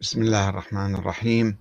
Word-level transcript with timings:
بسم 0.00 0.22
الله 0.22 0.48
الرحمن 0.48 0.94
الرحيم. 0.94 1.56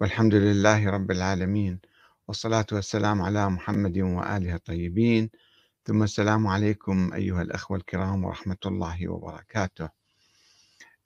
والحمد 0.00 0.34
لله 0.34 0.90
رب 0.90 1.10
العالمين. 1.10 1.80
والصلاة 2.28 2.66
والسلام 2.72 3.22
على 3.22 3.50
محمد 3.50 3.98
وآله 3.98 4.54
الطيبين. 4.54 5.30
ثم 5.84 6.02
السلام 6.02 6.46
عليكم 6.46 7.12
أيها 7.14 7.42
الأخوة 7.42 7.76
الكرام 7.76 8.24
ورحمة 8.24 8.56
الله 8.66 9.08
وبركاته. 9.08 9.88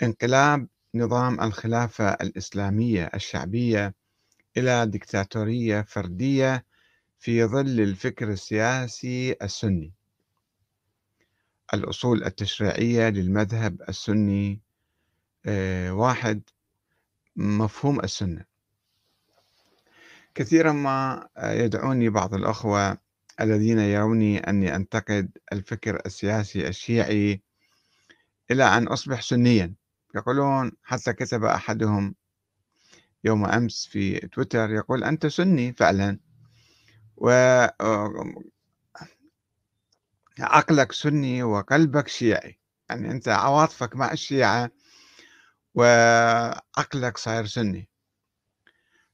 انقلاب 0.03 0.69
نظام 0.95 1.41
الخلافة 1.41 2.09
الإسلامية 2.09 3.11
الشعبية 3.15 3.95
إلى 4.57 4.87
دكتاتورية 4.87 5.83
فردية 5.83 6.65
في 7.19 7.45
ظل 7.45 7.81
الفكر 7.81 8.31
السياسي 8.31 9.37
السني. 9.43 9.93
الأصول 11.75 12.25
التشريعية 12.25 13.09
للمذهب 13.09 13.83
السني 13.89 14.61
آه، 15.47 15.93
واحد 15.93 16.43
مفهوم 17.39 18.01
السنة. 18.01 18.45
كثيرا 20.35 20.73
ما 20.73 21.29
يدعوني 21.39 22.09
بعض 22.09 22.35
الأخوة 22.35 22.99
الذين 23.41 23.79
يروني 23.79 24.39
أني 24.39 24.77
أنتقد 24.77 25.39
الفكر 25.53 26.03
السياسي 26.07 26.69
الشيعي 26.69 27.43
إلى 28.51 28.65
أن 28.65 28.89
أصبح 28.89 29.23
سنيا. 29.23 29.75
يقولون 30.15 30.73
حتى 30.83 31.13
كتب 31.13 31.45
أحدهم 31.45 32.15
يوم 33.25 33.47
أمس 33.47 33.87
في 33.87 34.19
تويتر 34.19 34.71
يقول 34.71 35.05
أنت 35.05 35.27
سني 35.27 35.73
فعلا. 35.73 36.19
و 37.17 37.31
عقلك 40.41 40.93
سني 40.93 41.43
وقلبك 41.43 42.09
شيعي. 42.09 42.59
يعني 42.91 43.11
أنت 43.11 43.29
عواطفك 43.29 43.97
مع 43.97 44.13
الشيعة 44.13 44.71
وعقلك 45.75 47.19
صاير 47.19 47.47
سني. 47.47 47.89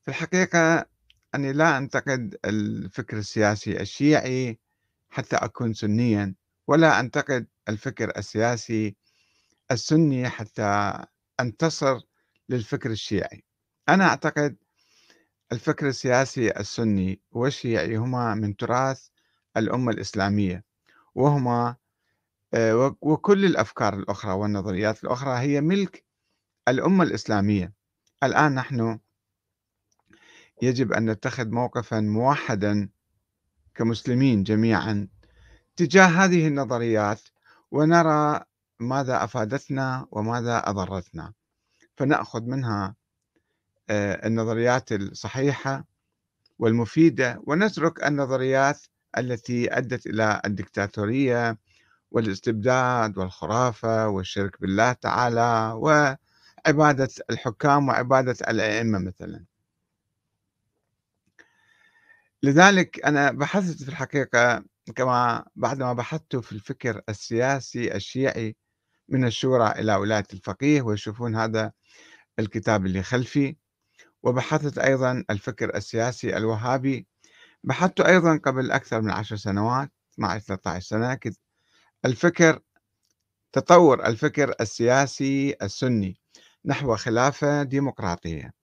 في 0.02 0.08
الحقيقة 0.08 0.86
أني 1.34 1.52
لا 1.52 1.78
أنتقد 1.78 2.36
الفكر 2.44 3.18
السياسي 3.18 3.80
الشيعي 3.80 4.58
حتى 5.10 5.36
أكون 5.36 5.74
سنيا 5.74 6.34
ولا 6.66 7.00
أنتقد 7.00 7.46
الفكر 7.68 8.18
السياسي 8.18 8.96
السني 9.70 10.28
حتى 10.28 10.98
أنتصر 11.40 12.00
للفكر 12.48 12.90
الشيعي. 12.90 13.44
أنا 13.88 14.04
أعتقد 14.04 14.56
الفكر 15.52 15.88
السياسي 15.88 16.50
السني 16.50 17.20
والشيعي 17.30 17.96
هما 17.96 18.34
من 18.34 18.56
تراث 18.56 19.08
الأمة 19.56 19.92
الإسلامية 19.92 20.64
وهما 21.14 21.76
آه، 22.54 22.96
وكل 23.00 23.44
الأفكار 23.44 23.94
الأخرى 23.94 24.32
والنظريات 24.32 25.04
الأخرى 25.04 25.38
هي 25.38 25.60
ملك 25.60 26.03
الأمة 26.68 27.04
الإسلامية. 27.04 27.72
الآن 28.22 28.54
نحن 28.54 28.98
يجب 30.62 30.92
أن 30.92 31.10
نتخذ 31.10 31.48
موقفا 31.50 32.00
موحدا 32.00 32.88
كمسلمين 33.74 34.42
جميعا 34.42 35.08
تجاه 35.76 36.06
هذه 36.06 36.48
النظريات 36.48 37.20
ونرى 37.70 38.40
ماذا 38.80 39.24
أفادتنا 39.24 40.06
وماذا 40.10 40.70
أضرتنا. 40.70 41.32
فنأخذ 41.96 42.42
منها 42.42 42.94
آه، 43.90 44.26
النظريات 44.26 44.92
الصحيحة 44.92 45.84
والمفيدة 46.58 47.40
ونترك 47.46 48.04
النظريات 48.04 48.80
التي 49.18 49.78
أدت 49.78 50.06
إلى 50.06 50.40
الدكتاتورية 50.44 51.58
والإستبداد 52.10 53.18
والخرافة 53.18 54.08
والشرك 54.08 54.60
بالله 54.60 54.92
تعالى 54.92 55.72
وعبادة 56.66 57.08
الحكام 57.30 57.88
وعبادة 57.88 58.36
الأئمة 58.48 58.98
مثلا. 58.98 59.44
لذلك 62.42 63.04
أنا 63.04 63.30
بحثت 63.32 63.82
في 63.82 63.88
الحقيقة 63.88 64.64
كما 64.96 65.44
بعدما 65.56 65.92
بحثت 65.92 66.36
في 66.36 66.52
الفكر 66.52 67.02
السياسي 67.08 67.94
الشيعي 67.94 68.56
من 69.08 69.24
الشورى 69.24 69.70
إلى 69.70 69.94
ولاية 69.94 70.24
الفقيه 70.32 70.82
ويشوفون 70.82 71.36
هذا 71.36 71.72
الكتاب 72.38 72.86
اللي 72.86 73.02
خلفي. 73.02 73.56
وبحثت 74.22 74.78
أيضا 74.78 75.24
الفكر 75.30 75.76
السياسي 75.76 76.36
الوهابي. 76.36 77.06
بحثت 77.64 78.00
أيضا 78.00 78.36
قبل 78.36 78.70
أكثر 78.70 79.00
من 79.00 79.10
عشر 79.10 79.36
سنوات 79.36 79.90
12 80.14 80.44
13 80.44 80.86
سنة 80.86 81.18
الفكر 82.04 82.60
تطور 83.52 84.06
الفكر 84.06 84.54
السياسي 84.60 85.56
السني. 85.62 86.20
نحو 86.66 86.96
خلافة 86.96 87.62
ديمقراطية. 87.62 88.54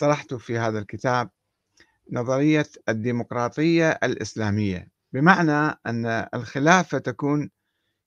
طرحت 0.00 0.34
في 0.34 0.58
هذا 0.58 0.78
الكتاب 0.78 1.30
نظرية 2.12 2.66
الديمقراطية 2.88 3.90
الإسلامية 3.90 4.88
بمعنى 5.12 5.78
أن 5.86 6.06
الخلافة 6.34 6.98
تكون 6.98 7.50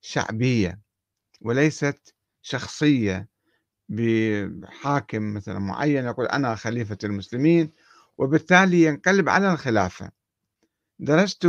شعبية 0.01 0.79
وليست 1.41 2.15
شخصية 2.41 3.29
بحاكم 3.89 5.33
مثلا 5.33 5.59
معين 5.59 6.05
يقول 6.05 6.25
أنا 6.25 6.55
خليفة 6.55 6.97
المسلمين 7.03 7.71
وبالتالي 8.17 8.83
ينقلب 8.83 9.29
على 9.29 9.53
الخلافة. 9.53 10.11
درست 10.99 11.47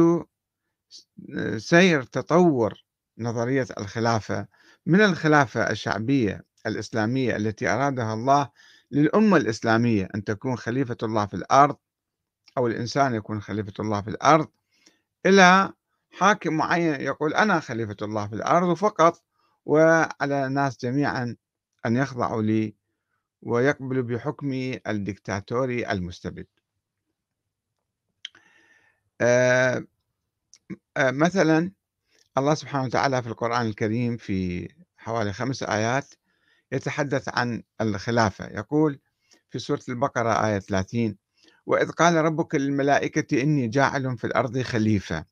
سير 1.56 2.02
تطور 2.02 2.84
نظرية 3.19 3.66
الخلافة 3.78 4.47
من 4.87 5.01
الخلافة 5.01 5.71
الشعبية 5.71 6.45
الإسلامية 6.67 7.37
التي 7.37 7.69
أرادها 7.69 8.15
الله 8.15 8.51
للأمة 8.91 9.37
الإسلامية 9.37 10.09
أن 10.15 10.25
تكون 10.25 10.57
خليفة 10.57 10.97
الله 11.03 11.27
في 11.27 11.35
الأرض 11.35 11.77
أو 12.59 12.67
الإنسان 12.67 13.15
يكون 13.15 13.41
خليفة 13.43 13.73
الله 13.81 14.01
في 14.03 14.11
الأرض 14.11 14.49
إلى 15.27 15.73
حاكم 16.11 16.55
معين 16.55 17.01
يقول 17.01 17.35
أنا 17.35 17.61
خليفة 17.61 17.97
الله 18.03 18.27
في 18.27 18.35
الأرض 18.35 18.75
فقط 18.75 19.23
وعلى 19.67 20.47
الناس 20.47 20.81
جميعا 20.81 21.37
أن 21.87 21.97
يخضعوا 21.97 22.43
لي 22.43 22.75
ويقبلوا 23.43 24.03
بحكمي 24.03 24.81
الدكتاتوري 24.87 25.91
المستبد. 25.91 26.47
آه 29.21 29.85
آه 30.97 31.11
مثلا 31.11 31.73
الله 32.39 32.55
سبحانه 32.55 32.85
وتعالى 32.85 33.23
في 33.23 33.29
القرآن 33.29 33.67
الكريم 33.67 34.17
في 34.17 34.69
حوالي 34.97 35.33
خمس 35.33 35.63
آيات 35.63 36.15
يتحدث 36.73 37.29
عن 37.29 37.63
الخلافة. 37.81 38.47
يقول 38.47 39.01
في 39.51 39.59
سورة 39.59 39.81
البقرة 39.89 40.47
آية 40.47 40.59
30 40.59 41.17
وإذ 41.67 41.91
قال 41.91 42.17
ربك 42.17 42.55
للملائكة 42.55 43.43
إني 43.43 43.69
جاعل 43.69 44.19
في 44.19 44.27
الأرض 44.27 44.63
خليفة. 44.63 45.25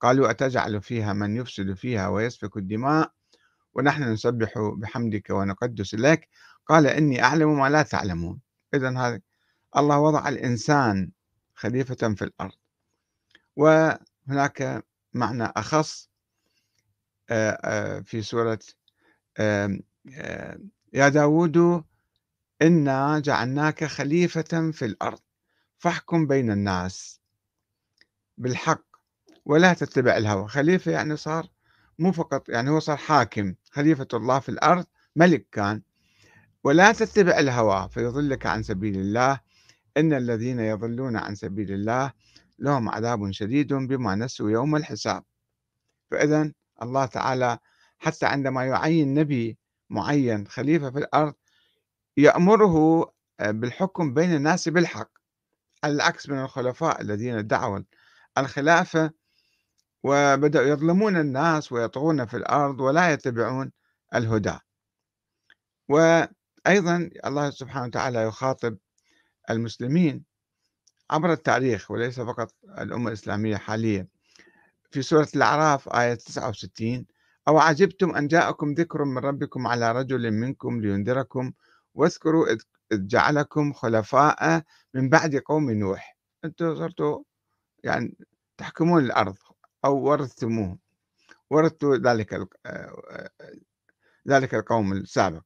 قالوا 0.00 0.30
أتجعل 0.30 0.82
فيها 0.82 1.12
من 1.12 1.36
يفسد 1.36 1.74
فيها 1.74 2.08
ويسفك 2.08 2.56
الدماء؟ 2.56 3.12
ونحن 3.74 4.02
نسبح 4.02 4.52
بحمدك 4.76 5.30
ونقدس 5.30 5.94
لك. 5.94 6.28
قال 6.66 6.86
إني 6.86 7.22
أعلم 7.22 7.58
ما 7.58 7.70
لا 7.70 7.82
تعلمون. 7.82 8.40
إذا 8.74 8.98
هذا 8.98 9.20
الله 9.76 9.98
وضع 9.98 10.28
الإنسان 10.28 11.10
خليفة 11.54 12.14
في 12.14 12.22
الأرض. 12.22 12.54
وهناك 13.56 14.84
معنى 15.12 15.44
أخص 15.44 16.13
في 18.04 18.22
سورة 18.22 18.58
يا 20.92 21.08
داود 21.08 21.84
إنا 22.62 23.18
جعلناك 23.18 23.84
خليفة 23.84 24.70
في 24.70 24.84
الأرض 24.84 25.20
فاحكم 25.78 26.26
بين 26.26 26.50
الناس 26.50 27.20
بالحق 28.38 28.84
ولا 29.44 29.74
تتبع 29.74 30.16
الهوى. 30.16 30.48
خليفة 30.48 30.92
يعني 30.92 31.16
صار 31.16 31.48
مو 31.98 32.12
فقط 32.12 32.48
يعني 32.48 32.70
هو 32.70 32.78
صار 32.80 32.96
حاكم 32.96 33.54
خليفة 33.70 34.08
الله 34.14 34.38
في 34.38 34.48
الأرض 34.48 34.86
ملك 35.16 35.46
كان. 35.52 35.82
ولا 36.64 36.92
تتبع 36.92 37.38
الهوى 37.38 37.88
فيضلك 37.88 38.46
عن 38.46 38.62
سبيل 38.62 38.98
الله. 38.98 39.40
إن 39.96 40.12
الذين 40.12 40.60
يضلون 40.60 41.16
عن 41.16 41.34
سبيل 41.34 41.72
الله 41.72 42.12
لهم 42.58 42.88
عذاب 42.88 43.30
شديد 43.32 43.74
بما 43.74 44.14
نسوا 44.14 44.50
يوم 44.50 44.76
الحساب. 44.76 45.24
فإذا 46.10 46.52
الله 46.84 47.06
تعالى 47.06 47.58
حتى 47.98 48.26
عندما 48.26 48.64
يعين 48.64 49.14
نبي 49.14 49.58
معين 49.90 50.46
خليفة 50.48 50.90
في 50.90 50.98
الأرض 50.98 51.34
يأمره 52.16 53.04
آه، 53.40 53.50
بالحكم 53.50 54.14
بين 54.14 54.34
الناس 54.34 54.68
بالحق 54.68 55.10
على 55.84 55.92
العكس 55.94 56.28
من 56.28 56.38
الخلفاء 56.38 57.00
الذين 57.00 57.38
ادعوا 57.38 57.80
الخلافة 58.38 59.10
وبدأوا 60.02 60.66
يظلمون 60.66 61.16
الناس 61.16 61.72
ويطغون 61.72 62.26
في 62.26 62.36
الأرض 62.36 62.80
ولا 62.80 63.12
يتبعون 63.12 63.72
الهدى. 64.14 64.58
وأيضا 65.88 67.10
الله 67.26 67.50
سبحانه 67.50 67.86
وتعالى 67.86 68.22
يخاطب 68.22 68.78
المسلمين 69.50 70.24
عبر 71.10 71.32
التاريخ 71.32 71.90
وليس 71.90 72.20
فقط 72.20 72.54
الأمة 72.78 73.08
الإسلامية 73.08 73.56
حاليا. 73.56 74.08
في 74.94 75.02
سورة 75.02 75.28
الأعراف 75.36 75.88
آية 75.88 76.14
69 76.14 77.06
أو 77.48 77.58
عجبتم 77.58 78.16
أن 78.16 78.28
جاءكم 78.28 78.72
ذكر 78.74 79.04
من 79.04 79.18
ربكم 79.18 79.66
على 79.66 79.92
رجل 79.92 80.30
منكم 80.30 80.80
لينذركم 80.80 81.52
واذكروا 81.94 82.46
إذ 82.52 82.58
جعلكم 82.92 83.72
خلفاء 83.72 84.62
من 84.94 85.08
بعد 85.08 85.36
قوم 85.36 85.70
نوح. 85.70 86.16
أنتم 86.44 86.76
صرتوا 86.76 87.22
يعني 87.84 88.16
تحكمون 88.56 89.04
الأرض 89.04 89.36
أو 89.84 89.96
ورثتموه 89.96 90.78
ورثتوا 91.50 91.96
ذلك 91.96 92.48
آه، 92.66 93.30
ذلك 94.28 94.54
القوم 94.54 94.92
السابق. 94.92 95.42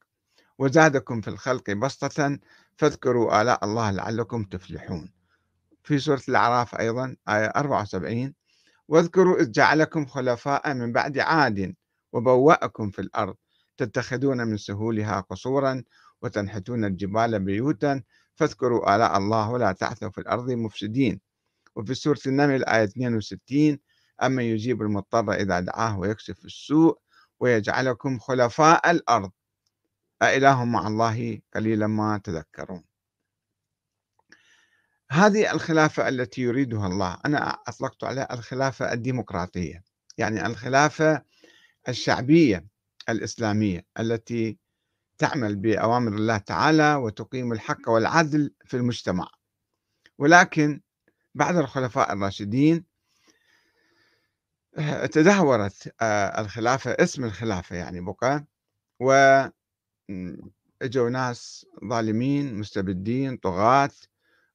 وزادكم 0.58 1.20
في 1.20 1.28
الخلق 1.28 1.70
بسطة 1.70 2.38
فاذكروا 2.76 3.42
آلاء 3.42 3.64
الله 3.64 3.90
لعلكم 3.90 4.44
تفلحون. 4.44 5.12
في 5.82 5.98
سورة 5.98 6.22
الأعراف 6.28 6.74
أيضا 6.74 7.16
آية 7.28 7.46
74 7.46 8.37
واذكروا 8.88 9.40
إذ 9.40 9.50
جعلكم 9.50 10.06
خلفاء 10.06 10.74
من 10.74 10.92
بعد 10.92 11.18
عاد 11.18 11.74
وبوأكم 12.12 12.90
في 12.90 12.98
الأرض 12.98 13.36
تتخذون 13.76 14.46
من 14.46 14.56
سهولها 14.56 15.20
قصورا 15.20 15.84
وتنحتون 16.22 16.84
الجبال 16.84 17.40
بيوتا 17.40 18.02
فاذكروا 18.34 18.96
آلاء 18.96 19.18
الله 19.18 19.50
ولا 19.50 19.72
تعثوا 19.72 20.10
في 20.10 20.18
الأرض 20.18 20.50
مفسدين. 20.50 21.20
وفي 21.76 21.94
سورة 21.94 22.18
النمل 22.26 22.64
آية 22.64 22.84
62 22.84 23.78
أما 24.22 24.42
يجيب 24.42 24.82
المضطر 24.82 25.32
إذا 25.32 25.60
دعاه 25.60 25.98
ويكشف 25.98 26.44
السوء 26.44 26.98
ويجعلكم 27.40 28.18
خلفاء 28.18 28.90
الأرض. 28.90 29.30
أإله 30.22 30.64
مع 30.64 30.86
الله 30.86 31.40
قليلا 31.54 31.86
ما 31.86 32.18
تذكرون. 32.24 32.84
هذه 35.10 35.52
الخلافة 35.52 36.08
التي 36.08 36.42
يريدها 36.42 36.86
الله 36.86 37.18
أنا 37.26 37.58
أطلقت 37.68 38.04
عليها 38.04 38.34
الخلافة 38.34 38.92
الديمقراطية 38.92 39.82
يعني 40.18 40.46
الخلافة 40.46 41.22
الشعبية 41.88 42.66
الإسلامية 43.08 43.86
التي 44.00 44.58
تعمل 45.18 45.56
بأوامر 45.56 46.12
الله 46.12 46.38
تعالى 46.38 46.94
وتقيم 46.94 47.52
الحق 47.52 47.88
والعدل 47.88 48.54
في 48.64 48.76
المجتمع. 48.76 49.28
ولكن 50.18 50.80
بعد 51.34 51.56
الخلفاء 51.56 52.12
الراشدين 52.12 52.84
تدهورت 55.12 55.94
آه، 56.00 56.40
الخلافة 56.40 56.90
اسم 56.90 57.24
الخلافة 57.24 57.76
يعني 57.76 58.00
بقى 58.00 58.44
و 59.00 59.12
إجوا 60.82 61.10
ناس 61.10 61.66
ظالمين 61.84 62.54
مستبدين 62.54 63.36
طغاة 63.36 63.90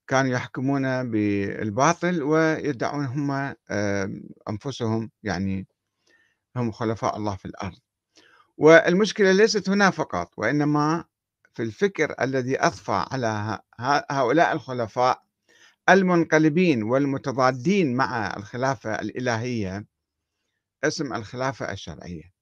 كانوا 0.07 0.31
يحكمون 0.31 1.11
بالباطل 1.11 2.23
ويدعون 2.23 3.05
هم 3.05 3.55
أنفسهم 4.50 5.11
يعني 5.23 5.67
هم 6.55 6.71
خلفاء 6.71 7.17
الله 7.17 7.35
في 7.35 7.45
الأرض. 7.45 7.77
والمشكلة 8.57 9.31
ليست 9.31 9.69
هنا 9.69 9.89
فقط 9.89 10.31
وإنما 10.38 11.05
في 11.53 11.63
الفكر 11.63 12.15
الذي 12.21 12.61
أضفى 12.61 13.05
على 13.11 13.59
هؤلاء 14.11 14.53
الخلفاء 14.53 15.23
المنقلبين 15.89 16.83
والمتضادين 16.83 17.95
مع 17.95 18.33
الخلافة 18.38 18.95
الإلهية 18.95 19.85
اسم 20.83 21.13
الخلافة 21.13 21.71
الشرعية. 21.71 22.33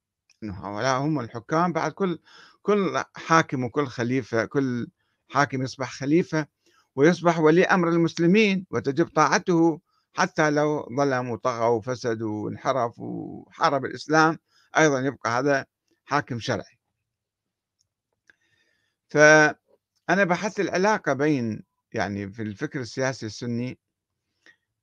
إنه 0.44 0.54
هؤلاء 0.68 1.00
هم 1.02 1.20
الحكام 1.20 1.74
بعد 1.74 1.92
كل 1.92 2.20
كل 2.62 3.04
حاكم 3.16 3.64
وكل 3.64 3.88
خليفة 3.88 4.46
كل 4.46 4.88
حاكم 5.30 5.62
يصبح 5.64 5.92
خليفة 5.92 6.48
ويصبح 6.96 7.40
ولي 7.40 7.64
أمر 7.66 7.90
المسلمين 7.90 8.66
وتجب 8.72 9.08
طاعته 9.08 9.82
حتى 10.14 10.50
لو 10.50 10.90
ظلم 10.98 11.30
وطغى 11.30 11.68
وفسد 11.68 12.22
وانحرف 12.22 13.00
وحارب 13.00 13.86
الإسلام. 13.86 14.38
أيضا 14.78 15.00
يبقى 15.00 15.40
هذا 15.40 15.66
حاكم 16.06 16.40
شرعي. 16.40 16.78
فأنا 19.10 20.24
بحثت 20.24 20.60
العلاقة 20.60 21.14
بين 21.14 21.64
يعني 21.94 22.32
في 22.32 22.42
الفكر 22.42 22.80
السياسي 22.82 23.26
السني 23.26 23.80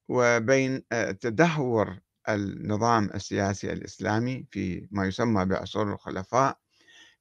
وبين 0.08 0.82
آه، 0.92 1.10
تدهور 1.10 1.98
النظام 2.28 3.10
السياسي 3.14 3.72
الإسلامي 3.72 4.46
في 4.50 4.88
ما 4.90 5.06
يسمى 5.06 5.44
بعصور 5.44 5.92
الخلفاء 5.92 6.58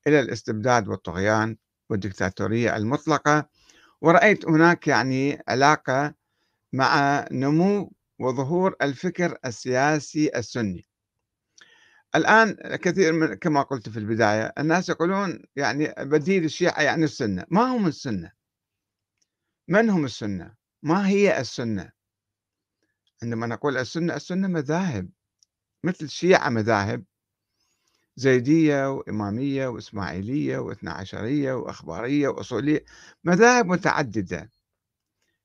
إلى 0.08 0.20
الاستبداد 0.20 0.88
والطغيان 0.88 1.58
والدكتاتورية 1.90 2.76
المطلقة. 2.76 3.50
ورأيت 4.02 4.46
هناك 4.46 4.88
يعني 4.88 5.42
علاقة 5.48 6.14
مع 6.74 7.26
نمو 7.32 7.94
وظهور 8.20 8.76
الفكر 8.82 9.38
السياسي 9.46 10.32
السني. 10.36 10.86
الآن 12.16 12.58
كثير 12.76 13.14
من 13.14 13.34
كما 13.34 13.62
قلت 13.62 13.90
في 13.90 14.00
البداية 14.00 14.54
الناس 14.60 14.90
يقولون 14.90 15.44
يعني 15.56 15.94
بديل 16.00 16.46
الشيعة 16.46 16.82
يعني 16.82 17.04
السنة. 17.04 17.46
ما 17.50 17.62
هم 17.62 17.88
السنة؟ 17.88 18.32
من 19.68 19.90
هم 19.90 20.06
السنة؟ 20.06 20.56
ما 20.84 21.08
هي 21.08 21.40
السنة؟ 21.40 21.92
عندما 23.24 23.48
نقول 23.48 23.78
السنة 23.78 24.16
السنة 24.16 24.48
مذاهب 24.48 25.10
مثل 25.84 26.06
الشيعة 26.06 26.50
مذاهب. 26.50 27.04
زيدية 28.18 28.92
وإمامية 28.92 29.68
وإسماعيلية 29.68 30.58
واثنى 30.58 30.90
عشرية 30.90 31.54
وأخبارية 31.54 32.28
وأصولية 32.28 32.86
مذاهب 33.24 33.66
متعددة. 33.66 34.52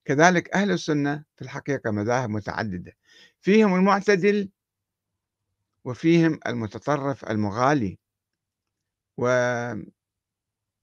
كذلك 0.04 0.54
أهل 0.54 0.70
السنة 0.70 1.24
في 1.36 1.42
الحقيقة 1.42 1.90
مذاهب 1.90 2.30
متعددة. 2.30 2.92
فيهم 3.40 3.74
المعتدل 3.74 4.50
وفيهم 5.84 6.40
المتطرف 6.46 7.24
المغالي 7.30 7.98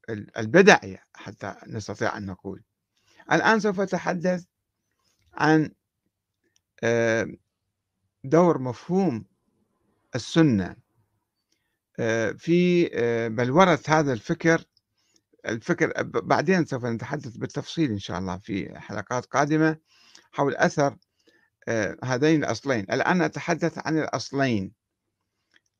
والبدعي 0.10 0.98
حتى 1.14 1.56
نستطيع 1.68 2.18
أن 2.18 2.26
نقول. 2.26 2.64
الآن 3.32 3.60
سوف 3.60 3.80
أتحدث 3.80 4.46
عن 5.34 5.72
آه، 6.84 7.28
دور 8.24 8.58
مفهوم 8.58 9.26
السنة 10.16 10.76
في 12.38 12.90
آه، 12.94 13.28
بلورة 13.28 13.80
هذا 13.88 14.14
الفكر 14.14 14.64
الفكر 15.46 16.04
بعدين 16.04 16.66
سوف 16.66 16.86
نتحدث 16.86 17.38
بالتفصيل 17.38 17.92
إن 17.92 18.00
شاء 18.00 18.20
الله 18.20 18.38
في 18.38 18.80
حلقات 18.80 19.26
قادمة 19.26 19.78
حول 20.32 20.56
أثر 20.56 20.98
آه، 21.68 21.98
هذين 22.04 22.44
الأصلين. 22.44 22.80
الآن 22.80 23.22
أتحدث 23.22 23.88
عن 23.88 24.00
الأصلين. 24.00 24.74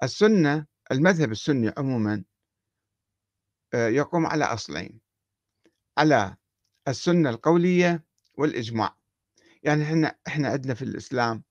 السنة 0.04 0.66
المذهب 0.92 1.32
السني 1.32 1.74
عموما 1.78 2.24
يقوم 3.74 4.26
على 4.26 4.46
أصلين. 4.46 5.00
على 5.98 6.36
السنة 6.88 7.30
القولية 7.30 8.04
والإجماع. 8.38 8.96
يعني 9.64 9.84
إحنا 9.84 10.16
إحنا 10.28 10.48
عندنا 10.48 10.74
في 10.74 10.82
الإسلام 10.82 11.44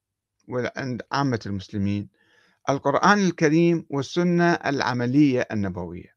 وعند 0.49 1.03
عامة 1.13 1.41
المسلمين 1.47 2.09
القرآن 2.69 3.19
الكريم 3.19 3.87
والسنة 3.91 4.53
العملية 4.53 5.49
النبوية. 5.53 6.17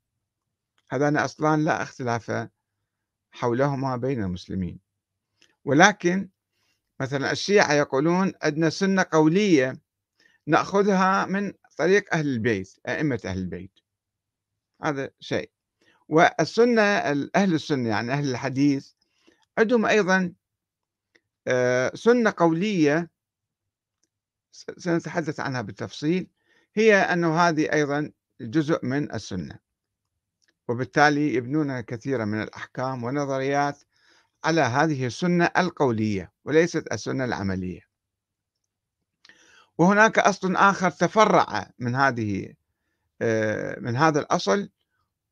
هذان 0.92 1.18
أصلان 1.18 1.66
لا 1.66 1.84
اختلاف 1.84 2.50
حولهما 3.32 3.96
بين 3.96 4.24
المسلمين. 4.24 4.80
ولكن 5.66 6.30
مثلا 7.00 7.32
الشيعة 7.32 7.74
يقولون 7.74 8.34
عندنا 8.44 8.70
سنة 8.70 9.06
قولية 9.12 9.82
نأخذها 10.48 11.26
من 11.26 11.54
طريق 11.78 12.14
أهل 12.14 12.28
البيت 12.28 12.80
أئمة 12.88 13.20
أهل 13.26 13.38
البيت. 13.38 13.80
هذا 14.84 15.10
شيء. 15.20 15.52
والسنة 16.10 16.82
أهل 17.36 17.54
السنة 17.54 17.90
يعني 17.90 18.12
أهل 18.14 18.32
الحديث 18.32 18.92
عندهم 19.58 19.86
أيضا 19.86 20.34
آه، 21.48 21.92
سنة 21.96 22.34
قولية 22.38 23.10
سنتحدث 24.78 25.40
عنها 25.40 25.62
بالتفصيل. 25.62 26.28
هي 26.76 26.96
أنه 26.96 27.40
هذه 27.40 27.74
أيضا 27.74 28.12
جزء 28.42 28.86
من 28.86 29.14
السنة. 29.14 29.60
وبالتالي 30.68 31.34
يبنون 31.36 31.82
كثيرا 31.82 32.26
من 32.26 32.42
الأحكام 32.42 33.04
والنظريات 33.04 33.84
على 34.44 34.62
هذه 34.62 35.06
السنة 35.06 35.52
القولية 35.58 36.32
وليست 36.46 36.92
السنة 36.92 37.26
العملية. 37.26 37.82
وهناك 39.78 40.20
أصل 40.20 40.56
آخر 40.56 40.90
تفرع 40.90 41.72
من 41.80 41.96
هذه 41.96 42.54
آه، 43.22 43.80
من 43.80 43.96
هذا 43.96 44.20
الأصل 44.20 44.70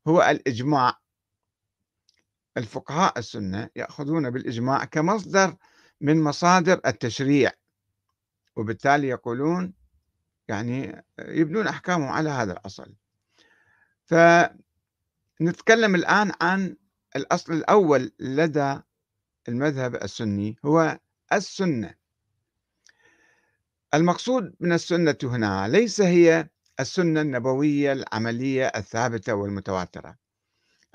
هو 0.08 0.22
الإجماع. 0.22 1.00
الفقهاء 2.56 3.18
السنة 3.18 3.68
يأخذون 3.76 4.30
بالإجماع 4.30 4.84
كمصدر 4.84 5.56
من 6.00 6.22
مصادر 6.22 6.80
التشريع 6.86 7.50
وبالتالي 8.56 9.08
يقولون 9.08 9.79
يعني 10.50 11.04
يبنون 11.18 11.66
أحكامهم 11.66 12.08
على 12.08 12.30
هذا 12.30 12.52
الأصل. 12.52 12.94
فنتكلم 14.04 15.94
الآن 15.94 16.32
عن 16.40 16.76
الأصل 17.16 17.52
الأول 17.52 18.12
لدى 18.20 18.78
المذهب 19.48 19.94
السني 19.94 20.56
هو 20.64 20.98
السنة. 21.32 21.94
المقصود 23.94 24.54
من 24.60 24.72
السنة 24.72 25.16
هنا 25.22 25.68
ليس 25.68 26.00
هي 26.00 26.48
السنة 26.80 27.20
النبوية 27.20 27.92
العملية 27.92 28.66
الثابتة 28.66 29.34
والمتواترة 29.34 30.16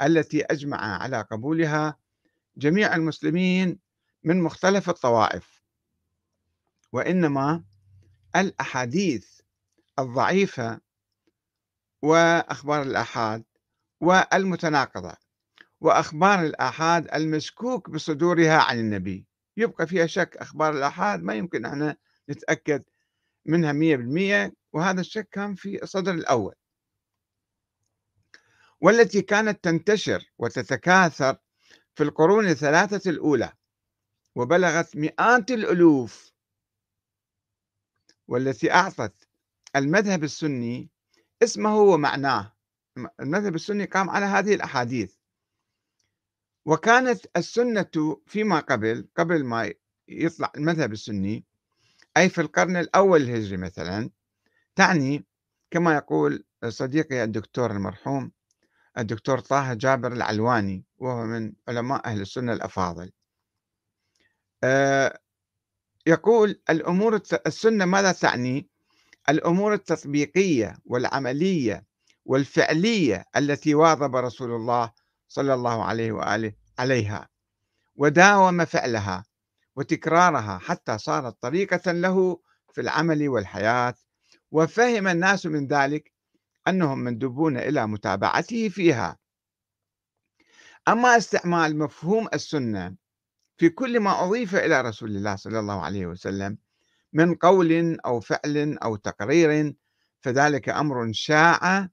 التي 0.01 0.43
أجمع 0.43 0.77
على 0.77 1.21
قبولها 1.21 1.97
جميع 2.57 2.95
المسلمين 2.95 3.79
من 4.23 4.41
مختلف 4.41 4.89
الطوائف 4.89 5.61
وإنما 6.91 7.63
الأحاديث 8.35 9.41
الضعيفة 9.99 10.81
وأخبار 12.01 12.81
الآحاد 12.81 13.43
والمتناقضة 14.01 15.17
وأخبار 15.81 16.39
الآحاد 16.43 17.13
المشكوك 17.13 17.89
بصدورها 17.89 18.57
عن 18.57 18.79
النبي. 18.79 19.27
يبقى 19.57 19.87
فيها 19.87 20.05
شك 20.05 20.37
أخبار 20.37 20.73
الآحاد 20.73 21.23
ما 21.23 21.33
يمكن 21.33 21.65
أن 21.65 21.95
نتأكد 22.29 22.83
منها 23.45 23.71
مية 23.71 23.95
بالمية 23.95 24.53
وهذا 24.73 25.01
الشك 25.01 25.29
كان 25.29 25.55
في 25.55 25.83
الصدر 25.83 26.13
الأول. 26.13 26.55
والتي 28.81 29.21
كانت 29.21 29.63
تنتشر 29.63 30.23
وتتكاثر 30.37 31.37
في 31.95 32.03
القرون 32.03 32.47
الثلاثة 32.47 33.09
الأولى 33.09 33.53
وبلغت 34.35 34.95
مئات 34.97 35.51
الألوف 35.51 36.31
والتي 38.27 38.71
أعطت 38.71 39.24
المذهب 39.75 40.23
السني 40.23 40.89
اسمه 41.43 41.77
ومعناه 41.77 42.53
المذهب 43.19 43.55
السني 43.55 43.85
قام 43.85 44.09
على 44.09 44.25
هذه 44.25 44.55
الأحاديث. 44.55 45.15
وكانت 46.65 47.25
السنة 47.37 48.21
فيما 48.27 48.59
قبل 48.59 49.07
قبل 49.17 49.43
ما 49.45 49.73
يطلع 50.07 50.51
المذهب 50.57 50.91
السني 50.91 51.45
أي 52.17 52.29
في 52.29 52.41
القرن 52.41 52.77
الأول 52.77 53.21
الهجري 53.21 53.57
مثلا 53.57 54.09
تعني 54.75 55.25
كما 55.71 55.95
يقول 55.95 56.45
صديقي 56.67 57.23
الدكتور 57.23 57.71
المرحوم 57.71 58.31
الدكتور 58.97 59.39
طه 59.39 59.73
جابر 59.73 60.13
العلواني 60.13 60.85
وهو 60.97 61.25
من 61.25 61.53
علماء 61.67 62.05
أهل 62.05 62.21
السنة 62.21 62.53
الأفاضل. 62.53 63.11
آه، 64.63 65.19
يقول 66.07 66.61
الأمور 66.69 67.21
السنة 67.47 67.85
ماذا 67.85 68.11
تعني؟ 68.11 68.69
الأمور 69.29 69.73
التطبيقية 69.73 70.77
والعملية 70.85 71.85
والفعلية 72.25 73.25
التي 73.37 73.75
واظب 73.75 74.15
رسول 74.15 74.51
الله 74.51 74.91
صلى 75.27 75.53
الله 75.53 75.83
عليه 75.83 76.11
وآله 76.11 76.53
عليها 76.79 77.29
وداوم 77.95 78.65
فعلها 78.65 79.25
وتكرارها 79.75 80.57
حتى 80.57 80.97
صارت 80.97 81.41
طريقة 81.41 81.91
له 81.91 82.39
في 82.73 82.81
العمل 82.81 83.29
والحياة. 83.29 83.95
وفهم 84.51 85.07
الناس 85.07 85.45
من 85.45 85.67
ذلك 85.67 86.13
أنهم 86.67 86.99
مندوبون 86.99 87.57
إلى 87.57 87.87
متابعته 87.87 88.69
فيها. 88.69 89.17
أما 90.87 91.17
استعمال 91.17 91.77
مفهوم 91.77 92.27
السنة 92.33 92.95
في 93.57 93.69
كل 93.69 93.99
ما 93.99 94.23
أضيف 94.23 94.55
إلى 94.55 94.81
رسول 94.81 95.15
الله 95.15 95.35
صلى 95.35 95.59
الله 95.59 95.81
عليه 95.81 96.05
وسلم 96.05 96.57
من 97.15 97.35
قول 97.35 97.99
أو 97.99 98.19
فعل 98.19 98.77
أو 98.83 98.95
تقرير 98.95 99.75
فذلك 100.21 100.69
أمر 100.69 101.11
شاع 101.13 101.89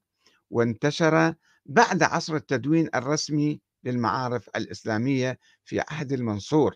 وانتشر 0.49 1.35
بعد 1.65 2.03
عصر 2.03 2.35
التدوين 2.35 2.89
الرسمي 2.95 3.61
للمعارف 3.83 4.49
الإسلامية 4.55 5.39
في 5.63 5.79
عهد 5.89 6.11
المنصور 6.11 6.75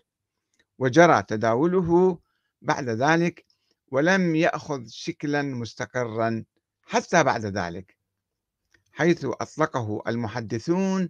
وجرى 0.78 1.22
تداوله 1.22 2.18
بعد 2.62 2.88
ذلك 2.88 3.44
ولم 3.90 4.34
يأخذ 4.34 4.86
شكلا 4.86 5.42
مستقرا 5.42 6.44
حتى 6.82 7.24
بعد 7.24 7.44
ذلك 7.44 7.96
حيث 8.92 9.24
أطلقه 9.24 10.02
المحدثون 10.06 11.08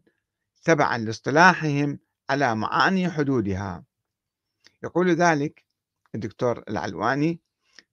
تبعا 0.64 0.98
لاصطلاحهم 0.98 1.98
على 2.30 2.54
معاني 2.54 3.10
حدودها. 3.10 3.84
يقول 4.82 5.10
ذلك 5.10 5.67
الدكتور 6.14 6.62
العلواني 6.68 7.40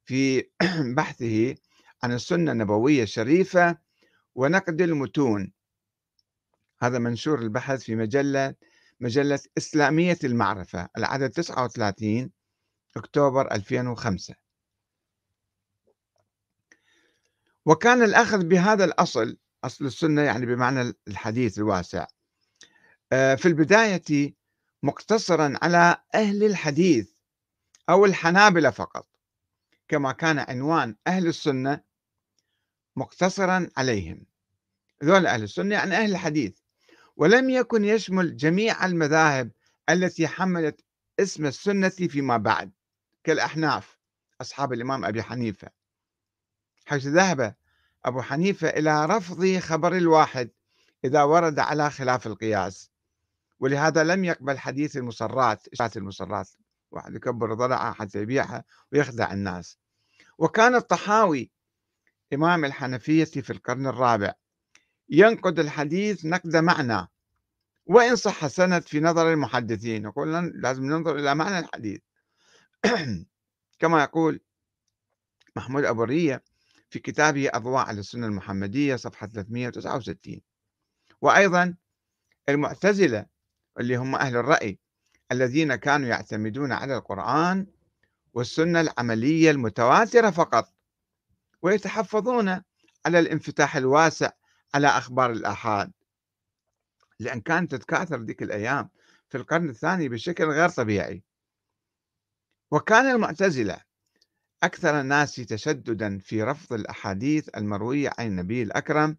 في 0.06 0.50
بحثه 0.98 1.56
عن 2.04 2.12
السنة 2.12 2.52
النبوية 2.52 3.04
الشريفة 3.04 3.78
ونقد 4.36 4.82
المتون. 4.82 5.54
هذا 6.82 7.00
منشور 7.00 7.40
البحث 7.40 7.84
في 7.84 7.96
مجلة 7.96 8.56
مجلة 9.00 9.40
إسلامية 9.58 10.18
المعرفة 10.24 10.90
العدد 10.98 11.30
39 11.30 12.32
أكتوبر 12.98 13.52
2005 13.52 14.36
وكان 17.66 18.04
الأخذ 18.04 18.46
بهذا 18.46 18.86
الأصل 18.86 19.38
أصل 19.64 19.86
السنة 19.86 20.22
يعني 20.22 20.46
بمعنى 20.46 20.94
الحديث 21.08 21.58
الواسع 21.58 22.08
آه، 23.12 23.36
في 23.36 23.48
البداية 23.48 24.36
مقتصرا 24.84 25.54
على 25.62 25.98
أهل 26.16 26.44
الحديث. 26.44 27.15
أو 27.90 28.06
الحنابلة 28.06 28.70
فقط 28.70 29.08
كما 29.88 30.12
كان 30.12 30.40
عنوان 30.40 30.96
أهل 31.08 31.28
السنة 31.28 31.82
مقتصرا 32.96 33.70
عليهم. 33.78 34.26
ذول 35.04 35.28
أهل 35.28 35.44
السنة 35.44 35.76
يعني 35.76 35.96
أهل 35.96 36.12
الحديث. 36.12 36.60
ولم 37.18 37.50
يكن 37.50 37.86
يشمل 37.86 38.38
جميع 38.38 38.86
المذاهب 38.86 39.52
التي 39.90 40.28
حملت 40.28 40.82
اسم 41.20 41.46
السنة 41.46 41.90
فيما 41.90 42.38
بعد 42.38 42.72
كالأحناف 43.24 44.00
أصحاب 44.42 44.74
الإمام 44.74 45.06
أبي 45.06 45.24
حنيفة. 45.24 45.70
حيث 46.86 47.06
ذهب 47.06 47.56
أبو 48.06 48.22
حنيفة 48.22 48.70
إلى 48.70 49.06
رفض 49.06 49.58
خبر 49.60 49.98
الواحد 49.98 50.50
إذا 51.06 51.24
ورد 51.24 51.60
على 51.60 51.90
خلاف 51.90 52.28
القياس. 52.28 52.92
ولهذا 53.60 54.04
لم 54.04 54.26
يقبل 54.26 54.60
حديث 54.60 54.98
المصرات 54.98 55.68
إشاعة 55.68 55.92
المصرات. 55.96 56.50
واحد 56.96 57.16
يكبر 57.16 57.54
ضلعه 57.54 57.94
حتى 57.94 58.20
يبيعها 58.20 58.64
ويخدع 58.92 59.34
الناس. 59.34 59.78
وكان 60.38 60.76
الطحاوي 60.76 61.52
إمام 62.34 62.66
الحنفية 62.66 63.26
في 63.26 63.50
القرن 63.50 63.88
الرابع 63.88 64.34
ينقد 65.10 65.60
الحديث 65.60 66.26
نقد 66.26 66.56
معنى 66.56 67.08
وإن 67.86 68.16
صح 68.16 68.48
سند 68.48 68.82
في 68.84 69.00
نظر 69.00 69.34
المحدثين 69.34 70.04
يقول 70.04 70.52
لازم 70.62 70.86
ننظر 70.86 71.16
إلى 71.20 71.36
معنى 71.36 71.60
الحديث. 71.60 72.02
كما 73.80 74.04
يقول 74.04 74.42
محمود 75.56 75.86
أبو 75.86 76.04
الرية 76.04 76.44
في 76.90 77.00
كتابه 77.00 77.50
أضواء 77.54 77.86
على 77.86 78.00
السنة 78.00 78.28
المحمدية 78.28 78.96
صفحة 78.96 79.28
369 79.28 80.42
وأيضا 81.22 81.76
المعتزلة 82.50 83.26
اللي 83.80 83.96
هم 83.96 84.16
أهل 84.16 84.36
الرأي 84.38 84.80
الذين 85.32 85.76
كانوا 85.76 86.08
يعتمدون 86.08 86.72
على 86.72 86.98
القرآن 86.98 87.68
والسنة 88.34 88.82
العملية 88.82 89.52
المتواترة 89.52 90.30
فقط 90.30 90.74
ويتحفظون 91.62 92.50
على 93.06 93.20
الانفتاح 93.20 93.76
الواسع 93.76 94.32
على 94.74 94.88
أخبار 94.88 95.32
الآحاد. 95.32 95.92
لأن 97.20 97.42
كانت 97.42 97.76
تتكاثر 97.76 98.22
ذيك 98.22 98.44
الأيام 98.44 98.90
في 99.30 99.38
القرن 99.38 99.70
الثاني 99.70 100.10
بشكل 100.10 100.46
غير 100.46 100.70
طبيعي. 100.70 101.24
وكان 102.72 103.06
المعتزلة 103.06 103.82
أكثر 104.64 105.02
الناس 105.02 105.36
تشددا 105.36 106.20
في 106.20 106.44
رفض 106.44 106.74
الأحاديث 106.74 107.50
المروية 107.58 108.12
عن 108.20 108.28
النبي 108.28 108.64
الأكرم 108.64 109.18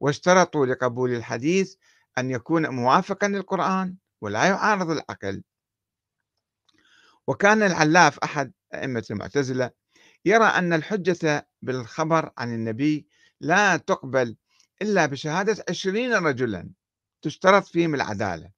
واشترطوا 0.00 0.66
لقبول 0.66 1.14
الحديث 1.14 1.74
أن 2.18 2.30
يكون 2.30 2.68
موافقا 2.68 3.28
للقرآن. 3.28 3.96
ولا 4.20 4.44
يعارض 4.44 4.90
العقل. 4.90 5.42
وكان 7.26 7.62
العلاف 7.62 8.18
أحد 8.18 8.52
أئمة 8.74 9.04
المعتزلة 9.10 9.70
يرى 10.24 10.44
أن 10.44 10.72
الحجة 10.72 11.48
بالخبر 11.62 12.32
عن 12.38 12.54
النبي 12.54 13.08
لا 13.40 13.76
تقبل 13.76 14.36
إلا 14.82 15.06
بشهادة 15.06 15.64
عشرين 15.68 16.12
رجلا 16.14 16.70
تشترط 17.22 17.64
فيهم 17.64 17.94
العدالة. 17.94 18.50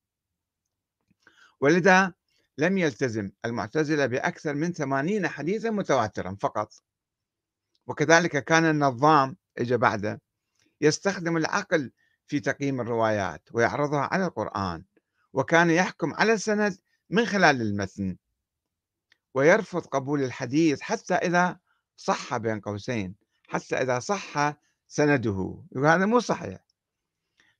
ولذا 1.60 2.12
لم 2.58 2.78
يلتزم 2.78 3.30
المعتزلة 3.44 4.06
بأكثر 4.06 4.54
من 4.54 4.72
ثمانين 4.72 5.28
حديثا 5.28 5.70
متواترا 5.70 6.36
فقط. 6.40 6.72
وكذلك 7.86 8.44
كان 8.44 8.64
النظام 8.64 9.36
إجا 9.58 9.76
بعده 9.76 10.20
يستخدم 10.80 11.36
العقل 11.36 11.92
في 12.26 12.40
تقييم 12.40 12.80
الروايات 12.80 13.48
ويعرضها 13.52 14.08
على 14.12 14.26
القرآن. 14.26 14.84
وكان 15.32 15.70
يحكم 15.70 16.14
على 16.14 16.32
السند 16.32 16.78
من 17.10 17.26
خلال 17.26 17.60
المتن 17.60 18.16
ويرفض 19.34 19.86
قبول 19.86 20.22
الحديث 20.22 20.80
حتى 20.80 21.14
إذا 21.14 21.58
صح 21.96 22.36
بين 22.36 22.60
قوسين 22.60 23.14
حتى 23.48 23.76
إذا 23.76 23.98
صح 23.98 24.54
سنده. 24.88 25.64
هذا 25.76 26.06
مو 26.06 26.20
صحيح. 26.20 26.58